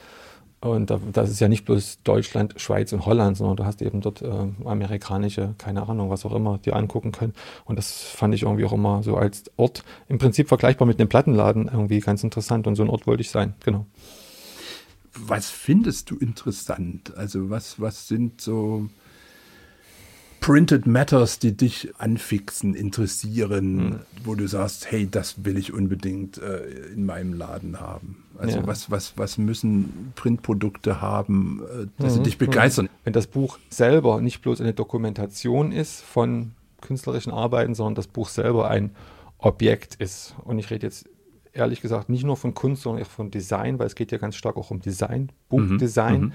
[0.61, 4.01] Und da, das ist ja nicht bloß Deutschland, Schweiz und Holland, sondern du hast eben
[4.01, 7.35] dort äh, amerikanische, keine Ahnung, was auch immer, dir angucken können.
[7.67, 11.11] Und das fand ich irgendwie auch immer so als Ort, im Prinzip vergleichbar mit einem
[11.11, 12.67] Plattenladen, irgendwie ganz interessant.
[12.67, 13.85] Und so ein Ort wollte ich sein, genau.
[15.17, 17.17] Was findest du interessant?
[17.17, 18.89] Also was, was sind so
[20.41, 24.01] Printed Matters, die dich anfixen, interessieren, Hm.
[24.25, 28.25] wo du sagst, hey, das will ich unbedingt äh, in meinem Laden haben?
[28.37, 28.67] Also Ja.
[28.67, 32.17] was, was, was müssen Printprodukte haben, äh, dass Mhm.
[32.19, 32.91] sie dich begeistern?
[33.05, 36.53] Wenn das Buch selber nicht bloß eine Dokumentation ist von
[36.83, 38.91] künstlerischen Arbeiten, sondern das Buch selber ein
[39.39, 40.35] Objekt ist.
[40.45, 41.07] Und ich rede jetzt
[41.55, 44.37] ehrlich gesagt nicht nur von Kunst, sondern auch von Design, weil es geht ja ganz
[44.37, 46.33] stark auch um Design, Buchdesign, mhm.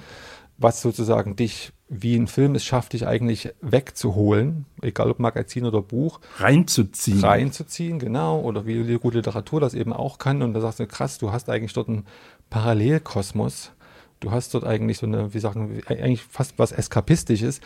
[0.58, 5.82] was sozusagen dich, wie ein Film es schafft, dich eigentlich wegzuholen, egal ob Magazin oder
[5.82, 7.20] Buch, Reinzuziehen.
[7.20, 10.42] reinzuziehen, genau, oder wie die gute Literatur das eben auch kann.
[10.42, 12.06] Und da sagst du, krass, du hast eigentlich dort einen
[12.50, 13.72] Parallelkosmos.
[14.20, 17.62] Du hast dort eigentlich so eine, wie sagen wir, eigentlich fast was Eskapistisches.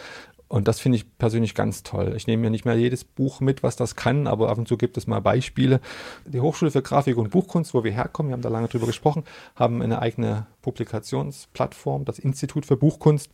[0.54, 2.14] Und das finde ich persönlich ganz toll.
[2.16, 4.78] Ich nehme mir nicht mehr jedes Buch mit, was das kann, aber ab und zu
[4.78, 5.82] gibt es mal Beispiele.
[6.28, 9.24] Die Hochschule für Grafik und Buchkunst, wo wir herkommen, wir haben da lange drüber gesprochen,
[9.56, 13.32] haben eine eigene Publikationsplattform, das Institut für Buchkunst.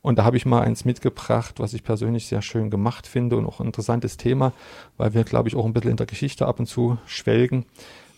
[0.00, 3.44] Und da habe ich mal eins mitgebracht, was ich persönlich sehr schön gemacht finde und
[3.44, 4.54] auch ein interessantes Thema,
[4.96, 7.66] weil wir, glaube ich, auch ein bisschen in der Geschichte ab und zu schwelgen.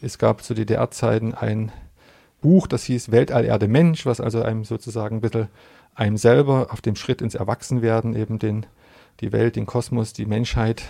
[0.01, 1.73] Es gab zu DDR-Zeiten ein
[2.41, 5.49] Buch, das hieß Weltall Erde Mensch, was also einem sozusagen ein bisschen
[5.95, 8.67] einem selber auf dem Schritt ins Erwachsenwerden eben den,
[9.21, 10.83] die Welt, den Kosmos, die Menschheit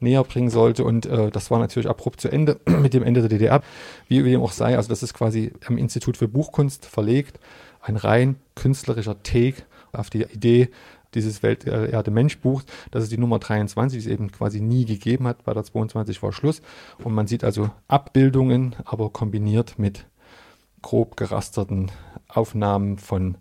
[0.00, 0.84] näher bringen sollte.
[0.84, 3.62] Und äh, das war natürlich abrupt zu Ende mit dem Ende der DDR.
[4.06, 7.40] Wie dem auch sei, also das ist quasi am Institut für Buchkunst verlegt,
[7.80, 9.62] ein rein künstlerischer Take
[9.92, 10.68] auf die Idee
[11.14, 12.62] dieses Welterde Mensch Buch.
[12.90, 15.44] Das ist die Nummer 23, die es eben quasi nie gegeben hat.
[15.44, 16.60] Bei der 22 war Schluss.
[17.02, 20.06] Und man sieht also Abbildungen, aber kombiniert mit
[20.82, 21.90] grob gerasterten
[22.28, 23.38] Aufnahmen von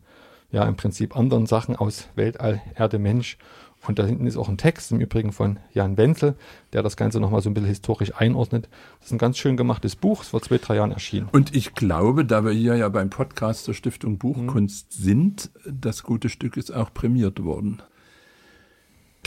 [0.52, 3.38] ja im Prinzip anderen Sachen aus Weltall, Erde, Mensch.
[3.86, 6.36] Und da hinten ist auch ein Text, im Übrigen von Jan Wenzel,
[6.74, 8.68] der das Ganze nochmal so ein bisschen historisch einordnet.
[9.00, 11.30] Das ist ein ganz schön gemachtes Buch, es vor zwei, drei Jahren erschienen.
[11.32, 16.30] Und ich glaube, da wir hier ja beim Podcast der Stiftung Buchkunst sind, das gute
[16.30, 17.82] Stück ist auch prämiert worden.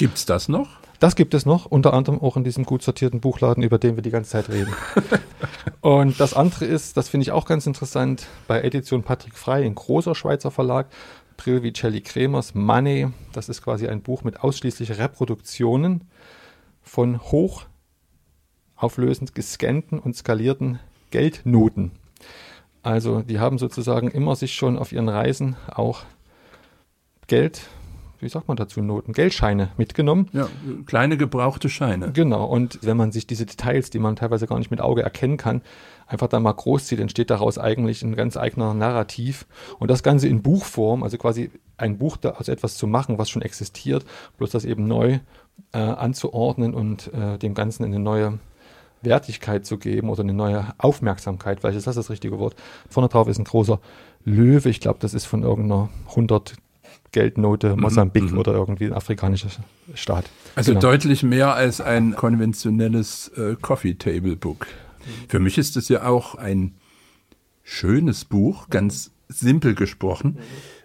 [0.01, 0.67] Gibt's das noch?
[0.99, 4.03] Das gibt es noch, unter anderem auch in diesem gut sortierten Buchladen, über den wir
[4.03, 4.73] die ganze Zeit reden.
[5.83, 9.75] Und das andere ist, das finde ich auch ganz interessant, bei Edition Patrick Frey, ein
[9.75, 10.87] großer Schweizer Verlag,
[11.37, 13.09] Brilvicelli Kremers Money.
[13.35, 16.09] Das ist quasi ein Buch mit ausschließlich Reproduktionen
[16.81, 17.21] von
[18.81, 20.79] hochauflösend gescannten und skalierten
[21.11, 21.91] Geldnoten.
[22.83, 26.05] Also die haben sozusagen immer sich schon auf ihren Reisen auch
[27.27, 27.69] Geld,
[28.21, 30.29] wie sagt man dazu, Noten, Geldscheine mitgenommen.
[30.33, 30.49] Ja,
[30.87, 32.13] kleine gebrauchte Scheine.
[32.13, 35.37] Genau, und wenn man sich diese Details, die man teilweise gar nicht mit Auge erkennen
[35.37, 35.63] kann,
[36.07, 39.47] einfach dann mal groß zieht, entsteht daraus eigentlich ein ganz eigener Narrativ.
[39.79, 43.43] Und das Ganze in Buchform, also quasi ein Buch aus etwas zu machen, was schon
[43.43, 44.05] existiert,
[44.39, 45.21] bloß das eben neu
[45.73, 48.39] äh, anzuordnen und äh, dem Ganzen eine neue
[49.03, 52.55] Wertigkeit zu geben oder eine neue Aufmerksamkeit, vielleicht ist das das richtige Wort.
[52.89, 53.81] Vorne drauf ist ein großer
[54.25, 56.57] Löwe, ich glaube, das ist von irgendeiner 100
[57.13, 58.39] Geldnote mhm, Mosambik mhm.
[58.39, 59.49] oder irgendwie ein afrikanischer
[59.95, 60.27] Staat.
[60.55, 60.81] Also genau.
[60.81, 64.67] deutlich mehr als ein konventionelles äh, Coffee Table Book.
[65.29, 66.75] Für mich ist es ja auch ein
[67.63, 70.39] schönes Buch, ganz simpel gesprochen.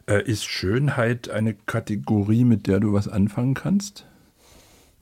[0.07, 4.05] Äh, ist Schönheit eine Kategorie, mit der du was anfangen kannst?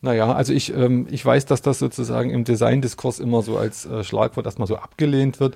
[0.01, 4.03] Naja, also ich, ähm, ich weiß, dass das sozusagen im Designdiskurs immer so als äh,
[4.03, 5.55] Schlagwort erstmal so abgelehnt wird.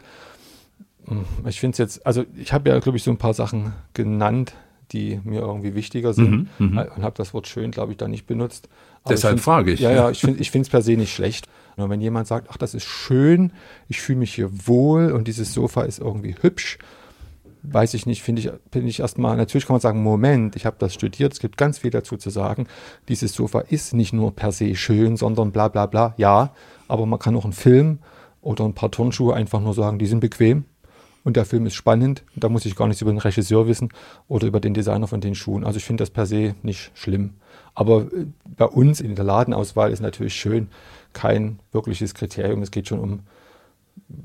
[1.05, 3.73] Hm, ich finde es jetzt, also ich habe ja, glaube ich, so ein paar Sachen
[3.93, 4.53] genannt,
[4.91, 6.77] die mir irgendwie wichtiger sind mhm, mhm.
[6.77, 8.69] und habe das Wort schön, glaube ich, da nicht benutzt.
[9.03, 9.79] Aber Deshalb ich frage ich.
[9.79, 11.47] Ja, ja, ich finde es per se nicht schlecht.
[11.77, 13.51] Nur wenn jemand sagt, ach, das ist schön,
[13.87, 16.79] ich fühle mich hier wohl und dieses Sofa ist irgendwie hübsch,
[17.63, 20.77] weiß ich nicht, finde ich, finde ich erstmal, natürlich kann man sagen, Moment, ich habe
[20.79, 22.67] das studiert, es gibt ganz viel dazu zu sagen.
[23.09, 26.15] Dieses Sofa ist nicht nur per se schön, sondern bla bla bla.
[26.17, 26.53] Ja,
[26.87, 27.99] aber man kann auch einen Film
[28.41, 30.65] oder ein paar Turnschuhe einfach nur sagen, die sind bequem
[31.27, 32.23] und der Film ist spannend.
[32.37, 33.89] Da muss ich gar nichts über den Regisseur wissen
[34.29, 35.65] oder über den Designer von den Schuhen.
[35.65, 37.33] Also ich finde das per se nicht schlimm.
[37.75, 40.69] Aber äh, bei uns in der Ladenauswahl ist natürlich schön
[41.11, 42.61] kein wirkliches Kriterium.
[42.61, 43.19] Es geht schon um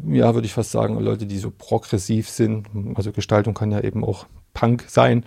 [0.06, 2.68] ja, würde ich fast sagen, Leute, die so progressiv sind.
[2.94, 5.24] Also Gestaltung kann ja eben auch Punk sein.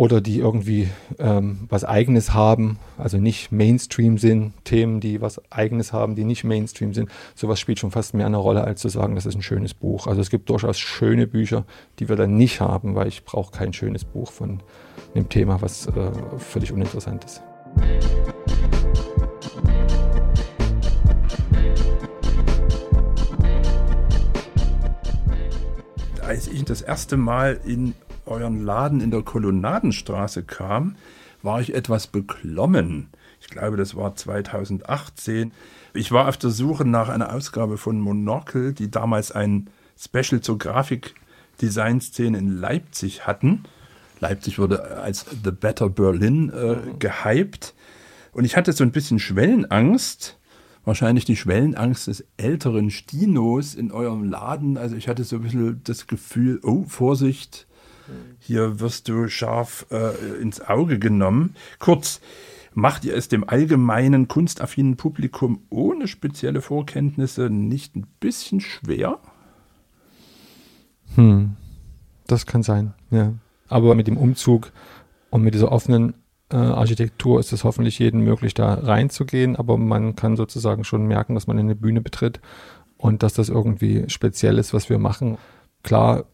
[0.00, 0.88] Oder die irgendwie
[1.18, 6.42] ähm, was Eigenes haben, also nicht Mainstream sind, Themen, die was Eigenes haben, die nicht
[6.42, 7.10] Mainstream sind.
[7.34, 10.06] Sowas spielt schon fast mehr eine Rolle, als zu sagen, das ist ein schönes Buch.
[10.06, 11.66] Also es gibt durchaus schöne Bücher,
[11.98, 14.62] die wir dann nicht haben, weil ich brauche kein schönes Buch von
[15.14, 15.92] einem Thema, was äh,
[16.38, 17.42] völlig uninteressant ist.
[26.22, 27.92] als ich das erste Mal in
[28.30, 30.96] euren Laden in der Kolonnadenstraße kam,
[31.42, 33.08] war ich etwas beklommen.
[33.40, 35.52] Ich glaube, das war 2018.
[35.94, 39.68] Ich war auf der Suche nach einer Ausgabe von Monocle, die damals ein
[39.98, 43.64] Special zur Grafikdesign-Szene in Leipzig hatten.
[44.20, 47.74] Leipzig wurde als The Better Berlin äh, gehypt.
[48.32, 50.38] Und ich hatte so ein bisschen Schwellenangst,
[50.84, 54.76] wahrscheinlich die Schwellenangst des älteren Stinos in eurem Laden.
[54.76, 57.66] Also ich hatte so ein bisschen das Gefühl, oh, Vorsicht,
[58.38, 61.54] hier wirst du scharf äh, ins Auge genommen.
[61.78, 62.20] Kurz,
[62.72, 69.18] macht ihr es dem allgemeinen kunstaffinen Publikum ohne spezielle Vorkenntnisse nicht ein bisschen schwer?
[71.16, 71.56] Hm,
[72.26, 73.32] das kann sein, ja.
[73.68, 74.72] Aber mit dem Umzug
[75.30, 76.14] und mit dieser offenen
[76.50, 81.34] äh, Architektur ist es hoffentlich jedem möglich, da reinzugehen, aber man kann sozusagen schon merken,
[81.34, 82.40] dass man eine Bühne betritt
[82.96, 85.38] und dass das irgendwie speziell ist, was wir machen.
[85.82, 86.24] Klar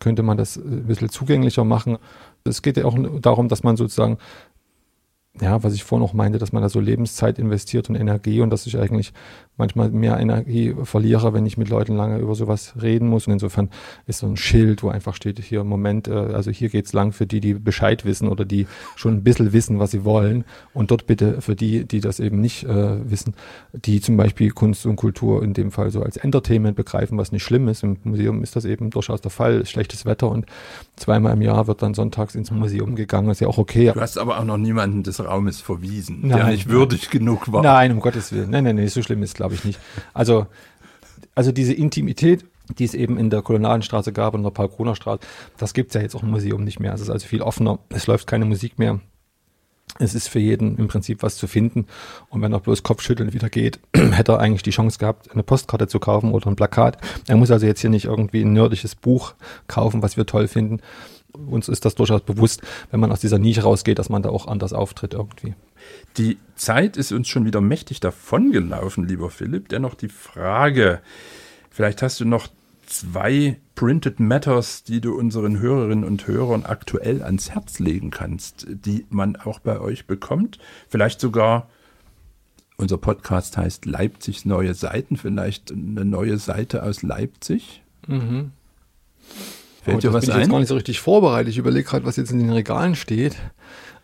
[0.00, 1.98] könnte man das ein bisschen zugänglicher machen.
[2.44, 4.18] Es geht ja auch darum, dass man sozusagen
[5.40, 8.50] ja, was ich vorhin auch meinte, dass man da so Lebenszeit investiert und Energie und
[8.50, 9.12] dass ich eigentlich
[9.60, 13.26] manchmal mehr Energie verliere, wenn ich mit Leuten lange über sowas reden muss.
[13.26, 13.70] Und insofern
[14.06, 17.12] ist so ein Schild, wo einfach steht, hier im Moment, äh, also hier geht's lang
[17.12, 20.44] für die, die Bescheid wissen oder die schon ein bisschen wissen, was sie wollen.
[20.74, 23.34] Und dort bitte für die, die das eben nicht äh, wissen,
[23.72, 27.44] die zum Beispiel Kunst und Kultur in dem Fall so als Entertainment begreifen, was nicht
[27.44, 27.82] schlimm ist.
[27.82, 29.64] Im Museum ist das eben durchaus der Fall.
[29.66, 30.46] Schlechtes Wetter und
[30.96, 33.30] zweimal im Jahr wird dann sonntags ins Museum gegangen.
[33.30, 33.92] Ist ja auch okay.
[33.92, 36.74] Du hast aber auch noch niemanden des Raumes verwiesen, nein, der nicht nein.
[36.74, 37.62] würdig genug war.
[37.62, 38.50] Nein, um Gottes Willen.
[38.50, 39.80] Nein, nein, nein, so schlimm ist, glaube ich, nicht.
[40.14, 40.46] Also,
[41.34, 42.44] also diese Intimität,
[42.78, 45.20] die es eben in der Kolonnadenstraße gab und in der Paul Straße,
[45.58, 46.94] das gibt es ja jetzt auch im Museum nicht mehr.
[46.94, 47.80] Es ist also viel offener.
[47.88, 49.00] Es läuft keine Musik mehr.
[49.98, 51.86] Es ist für jeden im Prinzip was zu finden.
[52.28, 55.88] Und wenn er bloß Kopfschütteln wieder geht, hätte er eigentlich die Chance gehabt, eine Postkarte
[55.88, 56.96] zu kaufen oder ein Plakat.
[57.26, 59.34] Er muss also jetzt hier nicht irgendwie ein nerdisches Buch
[59.66, 60.80] kaufen, was wir toll finden,
[61.32, 64.46] uns ist das durchaus bewusst, wenn man aus dieser Nische rausgeht, dass man da auch
[64.46, 65.54] anders auftritt irgendwie.
[66.16, 69.68] Die Zeit ist uns schon wieder mächtig davongelaufen, lieber Philipp.
[69.68, 71.00] Dennoch die Frage,
[71.70, 72.48] vielleicht hast du noch
[72.86, 79.06] zwei Printed Matters, die du unseren Hörerinnen und Hörern aktuell ans Herz legen kannst, die
[79.08, 80.58] man auch bei euch bekommt.
[80.88, 81.68] Vielleicht sogar,
[82.76, 87.82] unser Podcast heißt Leipzigs neue Seiten, vielleicht eine neue Seite aus Leipzig.
[88.06, 88.52] Mhm.
[89.82, 90.38] Fällt oh, dir was bin ein?
[90.38, 91.50] Ich jetzt gar nicht so richtig vorbereitet.
[91.50, 93.36] Ich überlege gerade, was jetzt in den Regalen steht.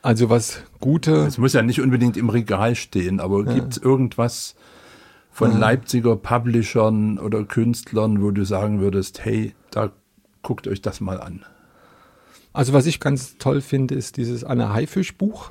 [0.03, 1.27] Also was Gute.
[1.27, 3.55] Es muss ja nicht unbedingt im Regal stehen, aber ja.
[3.55, 4.55] gibt es irgendwas,
[5.37, 5.61] von mhm.
[5.61, 9.93] Leipziger Publishern oder Künstlern, wo du sagen würdest, hey, da
[10.41, 11.45] guckt euch das mal an?
[12.55, 15.51] Also was ich ganz toll finde, ist dieses Anne Haifisch Buch.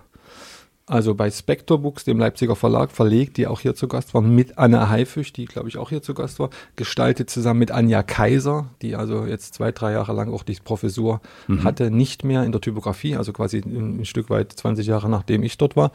[0.88, 4.60] Also bei Spector Books, dem Leipziger Verlag, verlegt, die auch hier zu Gast war, mit
[4.60, 8.70] Anne Haifisch, die glaube ich auch hier zu Gast war, gestaltet zusammen mit Anja Kaiser,
[8.84, 11.64] die also jetzt zwei, drei Jahre lang auch die Professur mhm.
[11.64, 15.42] hatte, nicht mehr in der Typografie, also quasi ein, ein Stück weit 20 Jahre nachdem
[15.42, 15.92] ich dort war.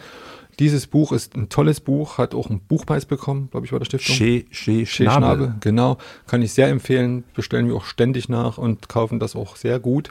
[0.61, 3.87] Dieses Buch ist ein tolles Buch, hat auch einen Buchpreis bekommen, glaube ich, bei der
[3.87, 4.15] Stiftung.
[4.15, 5.15] Schee, Schee, Schnabel.
[5.17, 5.55] Schnabel.
[5.61, 5.97] Genau,
[6.27, 10.11] kann ich sehr empfehlen, bestellen wir auch ständig nach und kaufen das auch sehr gut.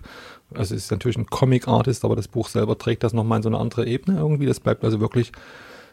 [0.55, 3.49] Also es ist natürlich ein Comic-Artist, aber das Buch selber trägt das nochmal in so
[3.49, 4.47] eine andere Ebene irgendwie.
[4.47, 5.31] Das bleibt also wirklich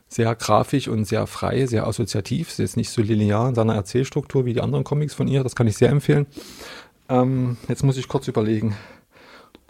[0.09, 2.49] sehr grafisch und sehr frei, sehr assoziativ.
[2.49, 5.43] Ist jetzt nicht so linear in seiner Erzählstruktur wie die anderen Comics von ihr.
[5.43, 6.25] Das kann ich sehr empfehlen.
[7.11, 8.75] Ähm, jetzt muss ich kurz überlegen.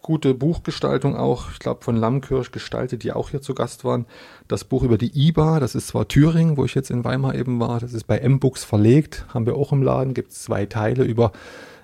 [0.07, 4.07] Gute Buchgestaltung auch, ich glaube von Lammkirsch gestaltet, die auch hier zu Gast waren.
[4.47, 7.59] Das Buch über die IBA, das ist zwar Thüringen, wo ich jetzt in Weimar eben
[7.59, 11.03] war, das ist bei M-Books verlegt, haben wir auch im Laden, gibt es zwei Teile
[11.03, 11.33] über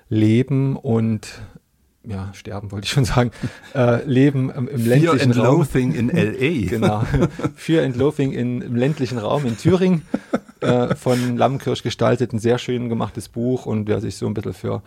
[0.07, 1.41] Leben und
[2.05, 3.31] ja, sterben wollte ich schon sagen,
[3.75, 5.57] äh, leben im, im ländlichen Fear and Raum.
[5.57, 6.69] Loathing in L.A.
[6.69, 7.03] genau.
[7.55, 10.03] Fear and Loathing in, im ländlichen Raum in Thüringen
[10.61, 12.31] äh, von Lammkirsch gestaltet.
[12.31, 14.81] Ein sehr schön gemachtes Buch und wer sich so ein bisschen für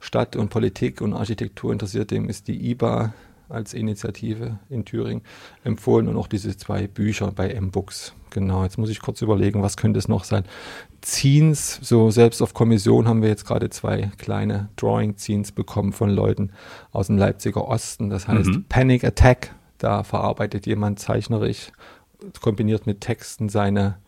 [0.00, 3.12] Stadt und Politik und Architektur interessiert, dem ist die IBA
[3.48, 5.22] als Initiative in Thüringen
[5.62, 8.14] empfohlen und auch diese zwei Bücher bei M-Books.
[8.30, 10.44] Genau, jetzt muss ich kurz überlegen, was könnte es noch sein.
[11.00, 16.50] Zines, so selbst auf Kommission haben wir jetzt gerade zwei kleine Drawing-Zines bekommen von Leuten
[16.90, 18.10] aus dem Leipziger Osten.
[18.10, 18.64] Das heißt mhm.
[18.68, 21.70] Panic Attack, da verarbeitet jemand zeichnerisch,
[22.40, 23.98] kombiniert mit Texten seine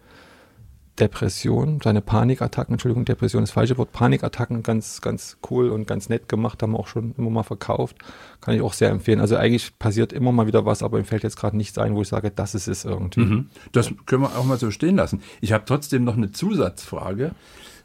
[0.98, 6.08] Depression, seine Panikattacken, Entschuldigung, Depression ist das falsche Wort, Panikattacken ganz, ganz cool und ganz
[6.08, 7.96] nett gemacht, haben wir auch schon immer mal verkauft.
[8.40, 9.20] Kann ich auch sehr empfehlen.
[9.20, 12.02] Also eigentlich passiert immer mal wieder was, aber mir fällt jetzt gerade nichts ein, wo
[12.02, 13.20] ich sage, das ist es irgendwie.
[13.20, 13.46] Mhm.
[13.72, 15.22] Das können wir auch mal so stehen lassen.
[15.40, 17.32] Ich habe trotzdem noch eine Zusatzfrage.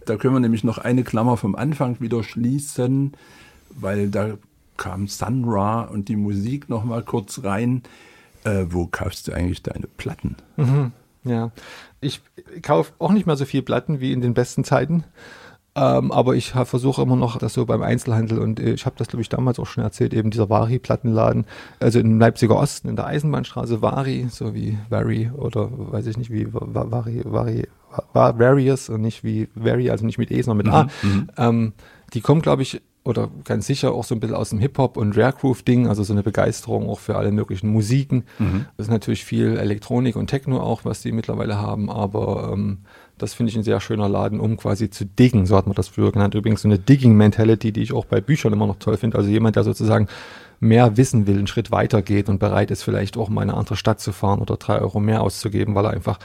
[0.05, 3.13] Da können wir nämlich noch eine Klammer vom Anfang wieder schließen,
[3.69, 4.37] weil da
[4.77, 7.83] kam Sun Ra und die Musik noch mal kurz rein.
[8.43, 10.35] Äh, wo kaufst du eigentlich deine Platten?
[10.57, 10.91] Mhm.
[11.23, 11.51] Ja,
[12.03, 12.21] ich
[12.61, 15.03] kaufe auch nicht mehr so viel Platten wie in den besten Zeiten.
[15.75, 19.07] Ähm, aber ich versuche immer noch das so beim Einzelhandel und äh, ich habe das,
[19.07, 21.45] glaube ich, damals auch schon erzählt, eben dieser Vari-Plattenladen,
[21.79, 26.29] also im Leipziger Osten, in der Eisenbahnstraße Vari, so wie Vari oder weiß ich nicht,
[26.29, 27.67] wie Vari, Vari,
[28.13, 30.83] Various und nicht wie Vari, also nicht mit E, sondern mit A.
[30.83, 31.29] Mhm, mhm.
[31.37, 31.73] ähm,
[32.13, 35.17] die kommen, glaube ich, oder ganz sicher auch so ein bisschen aus dem Hip-Hop und
[35.17, 38.23] Rare-Groove-Ding, also so eine Begeisterung auch für alle möglichen Musiken.
[38.39, 38.65] Mhm.
[38.77, 42.79] Das ist natürlich viel Elektronik und Techno auch, was die mittlerweile haben, aber ähm,
[43.17, 45.89] das finde ich ein sehr schöner Laden, um quasi zu diggen, so hat man das
[45.89, 46.33] früher genannt.
[46.33, 49.17] Übrigens so eine Digging-Mentality, die ich auch bei Büchern immer noch toll finde.
[49.17, 50.07] Also jemand, der sozusagen
[50.59, 53.59] mehr wissen will, einen Schritt weiter geht und bereit ist, vielleicht auch mal in eine
[53.59, 56.19] andere Stadt zu fahren oder drei Euro mehr auszugeben, weil er einfach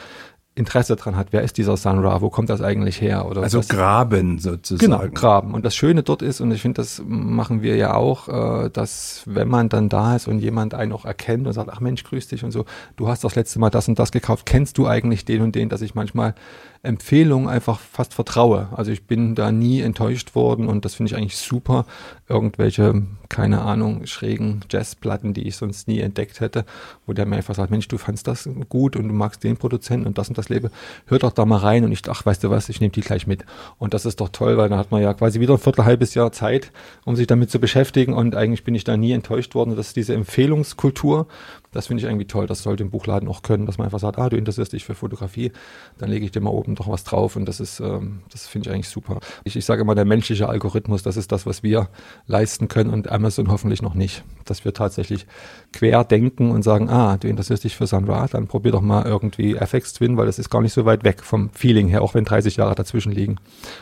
[0.59, 3.27] Interesse dran hat, wer ist dieser Sun Ra, wo kommt das eigentlich her?
[3.27, 4.93] Oder also was, Graben sozusagen.
[4.93, 5.55] Genau, Graben.
[5.55, 8.29] Und das Schöne dort ist, und ich finde, das machen wir ja auch,
[8.65, 11.81] äh, dass wenn man dann da ist und jemand einen auch erkennt und sagt, ach
[11.81, 12.65] Mensch, grüß dich und so,
[12.97, 15.69] du hast das letzte Mal das und das gekauft, kennst du eigentlich den und den,
[15.69, 16.35] dass ich manchmal
[16.83, 18.68] Empfehlungen einfach fast vertraue.
[18.74, 21.87] Also ich bin da nie enttäuscht worden und das finde ich eigentlich super.
[22.29, 26.64] Irgendwelche, keine Ahnung, schrägen Jazzplatten, die ich sonst nie entdeckt hätte,
[27.07, 30.07] wo der mir einfach sagt, Mensch, du fandst das gut und du magst den Produzenten
[30.07, 30.70] und das und das Leben,
[31.07, 33.26] hör doch da mal rein und ich dachte, weißt du was, ich nehme die gleich
[33.26, 33.45] mit.
[33.79, 36.14] Und das ist doch toll, weil dann hat man ja quasi wieder ein Viertel, halbes
[36.14, 36.70] Jahr Zeit,
[37.05, 39.76] um sich damit zu beschäftigen und eigentlich bin ich da nie enttäuscht worden.
[39.76, 41.26] Das ist diese Empfehlungskultur,
[41.73, 42.47] das finde ich irgendwie toll.
[42.47, 44.95] Das sollte im Buchladen auch können, dass man einfach sagt, ah, du interessierst dich für
[44.95, 45.53] Fotografie,
[45.99, 48.69] dann lege ich dir mal oben doch was drauf und das ist, ähm, das finde
[48.69, 49.21] ich eigentlich super.
[49.45, 51.89] Ich, ich sage immer, der menschliche Algorithmus, das ist das, was wir
[52.27, 54.25] leisten können und Amazon hoffentlich noch nicht.
[54.45, 55.27] Dass wir tatsächlich
[55.73, 59.57] quer denken und sagen, ah, du interessierst dich für Sunra, dann probier doch mal irgendwie
[59.57, 62.25] FX Twin, weil das ist gar nicht so weit weg vom Feeling her, auch wenn
[62.25, 63.37] 30 Jahre dazwischen liegen.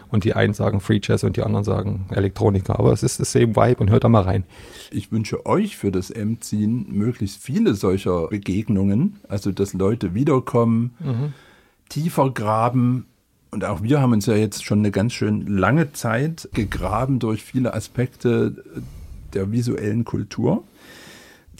[0.09, 3.32] Und die einen sagen Free Jazz und die anderen sagen Elektroniker, aber es ist das
[3.32, 4.45] same Vibe und hört da mal rein.
[4.91, 11.33] Ich wünsche euch für das M-Ziehen möglichst viele solcher Begegnungen, also dass Leute wiederkommen, mhm.
[11.89, 13.07] tiefer graben.
[13.51, 17.43] Und auch wir haben uns ja jetzt schon eine ganz schön lange Zeit gegraben durch
[17.45, 18.64] viele Aspekte
[19.35, 20.64] der visuellen Kultur.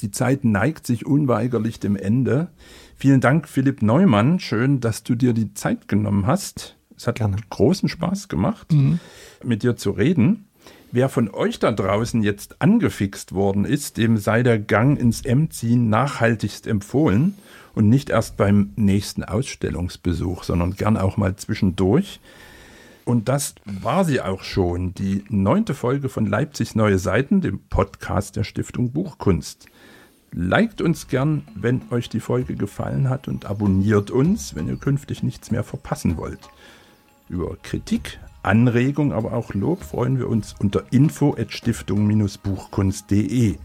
[0.01, 2.49] Die Zeit neigt sich unweigerlich dem Ende.
[2.97, 4.41] Vielen Dank, Philipp Neumann.
[4.41, 6.77] Schön, dass du dir die Zeit genommen hast.
[6.97, 7.37] Es hat Gerne.
[7.51, 8.99] großen Spaß gemacht, mhm.
[9.45, 10.46] mit dir zu reden.
[10.97, 15.91] Wer von euch da draußen jetzt angefixt worden ist, dem sei der Gang ins M-Ziehen
[15.91, 17.35] nachhaltigst empfohlen
[17.75, 22.19] und nicht erst beim nächsten Ausstellungsbesuch, sondern gern auch mal zwischendurch.
[23.05, 28.37] Und das war sie auch schon, die neunte Folge von Leipzigs Neue Seiten, dem Podcast
[28.37, 29.67] der Stiftung Buchkunst.
[30.33, 35.23] Liked uns gern, wenn euch die Folge gefallen hat und abonniert uns, wenn ihr künftig
[35.23, 36.49] nichts mehr verpassen wollt.
[37.29, 43.57] Über Kritik, Anregung, aber auch Lob freuen wir uns unter info@stiftung-buchkunst.de.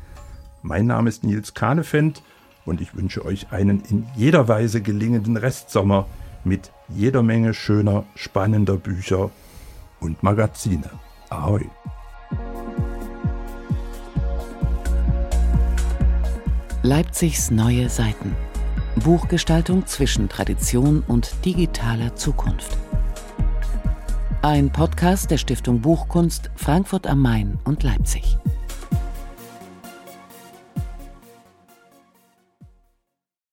[0.63, 2.23] Mein Name ist Nils Kahnefeld
[2.65, 6.07] und ich wünsche euch einen in jeder Weise gelingenden Restsommer
[6.43, 9.29] mit jeder Menge schöner, spannender Bücher
[9.99, 10.89] und Magazine.
[11.29, 11.69] Ahoi!
[16.83, 18.35] Leipzigs neue Seiten.
[18.95, 22.75] Buchgestaltung zwischen Tradition und digitaler Zukunft.
[24.43, 28.39] Ein Podcast der Stiftung Buchkunst Frankfurt am Main und Leipzig.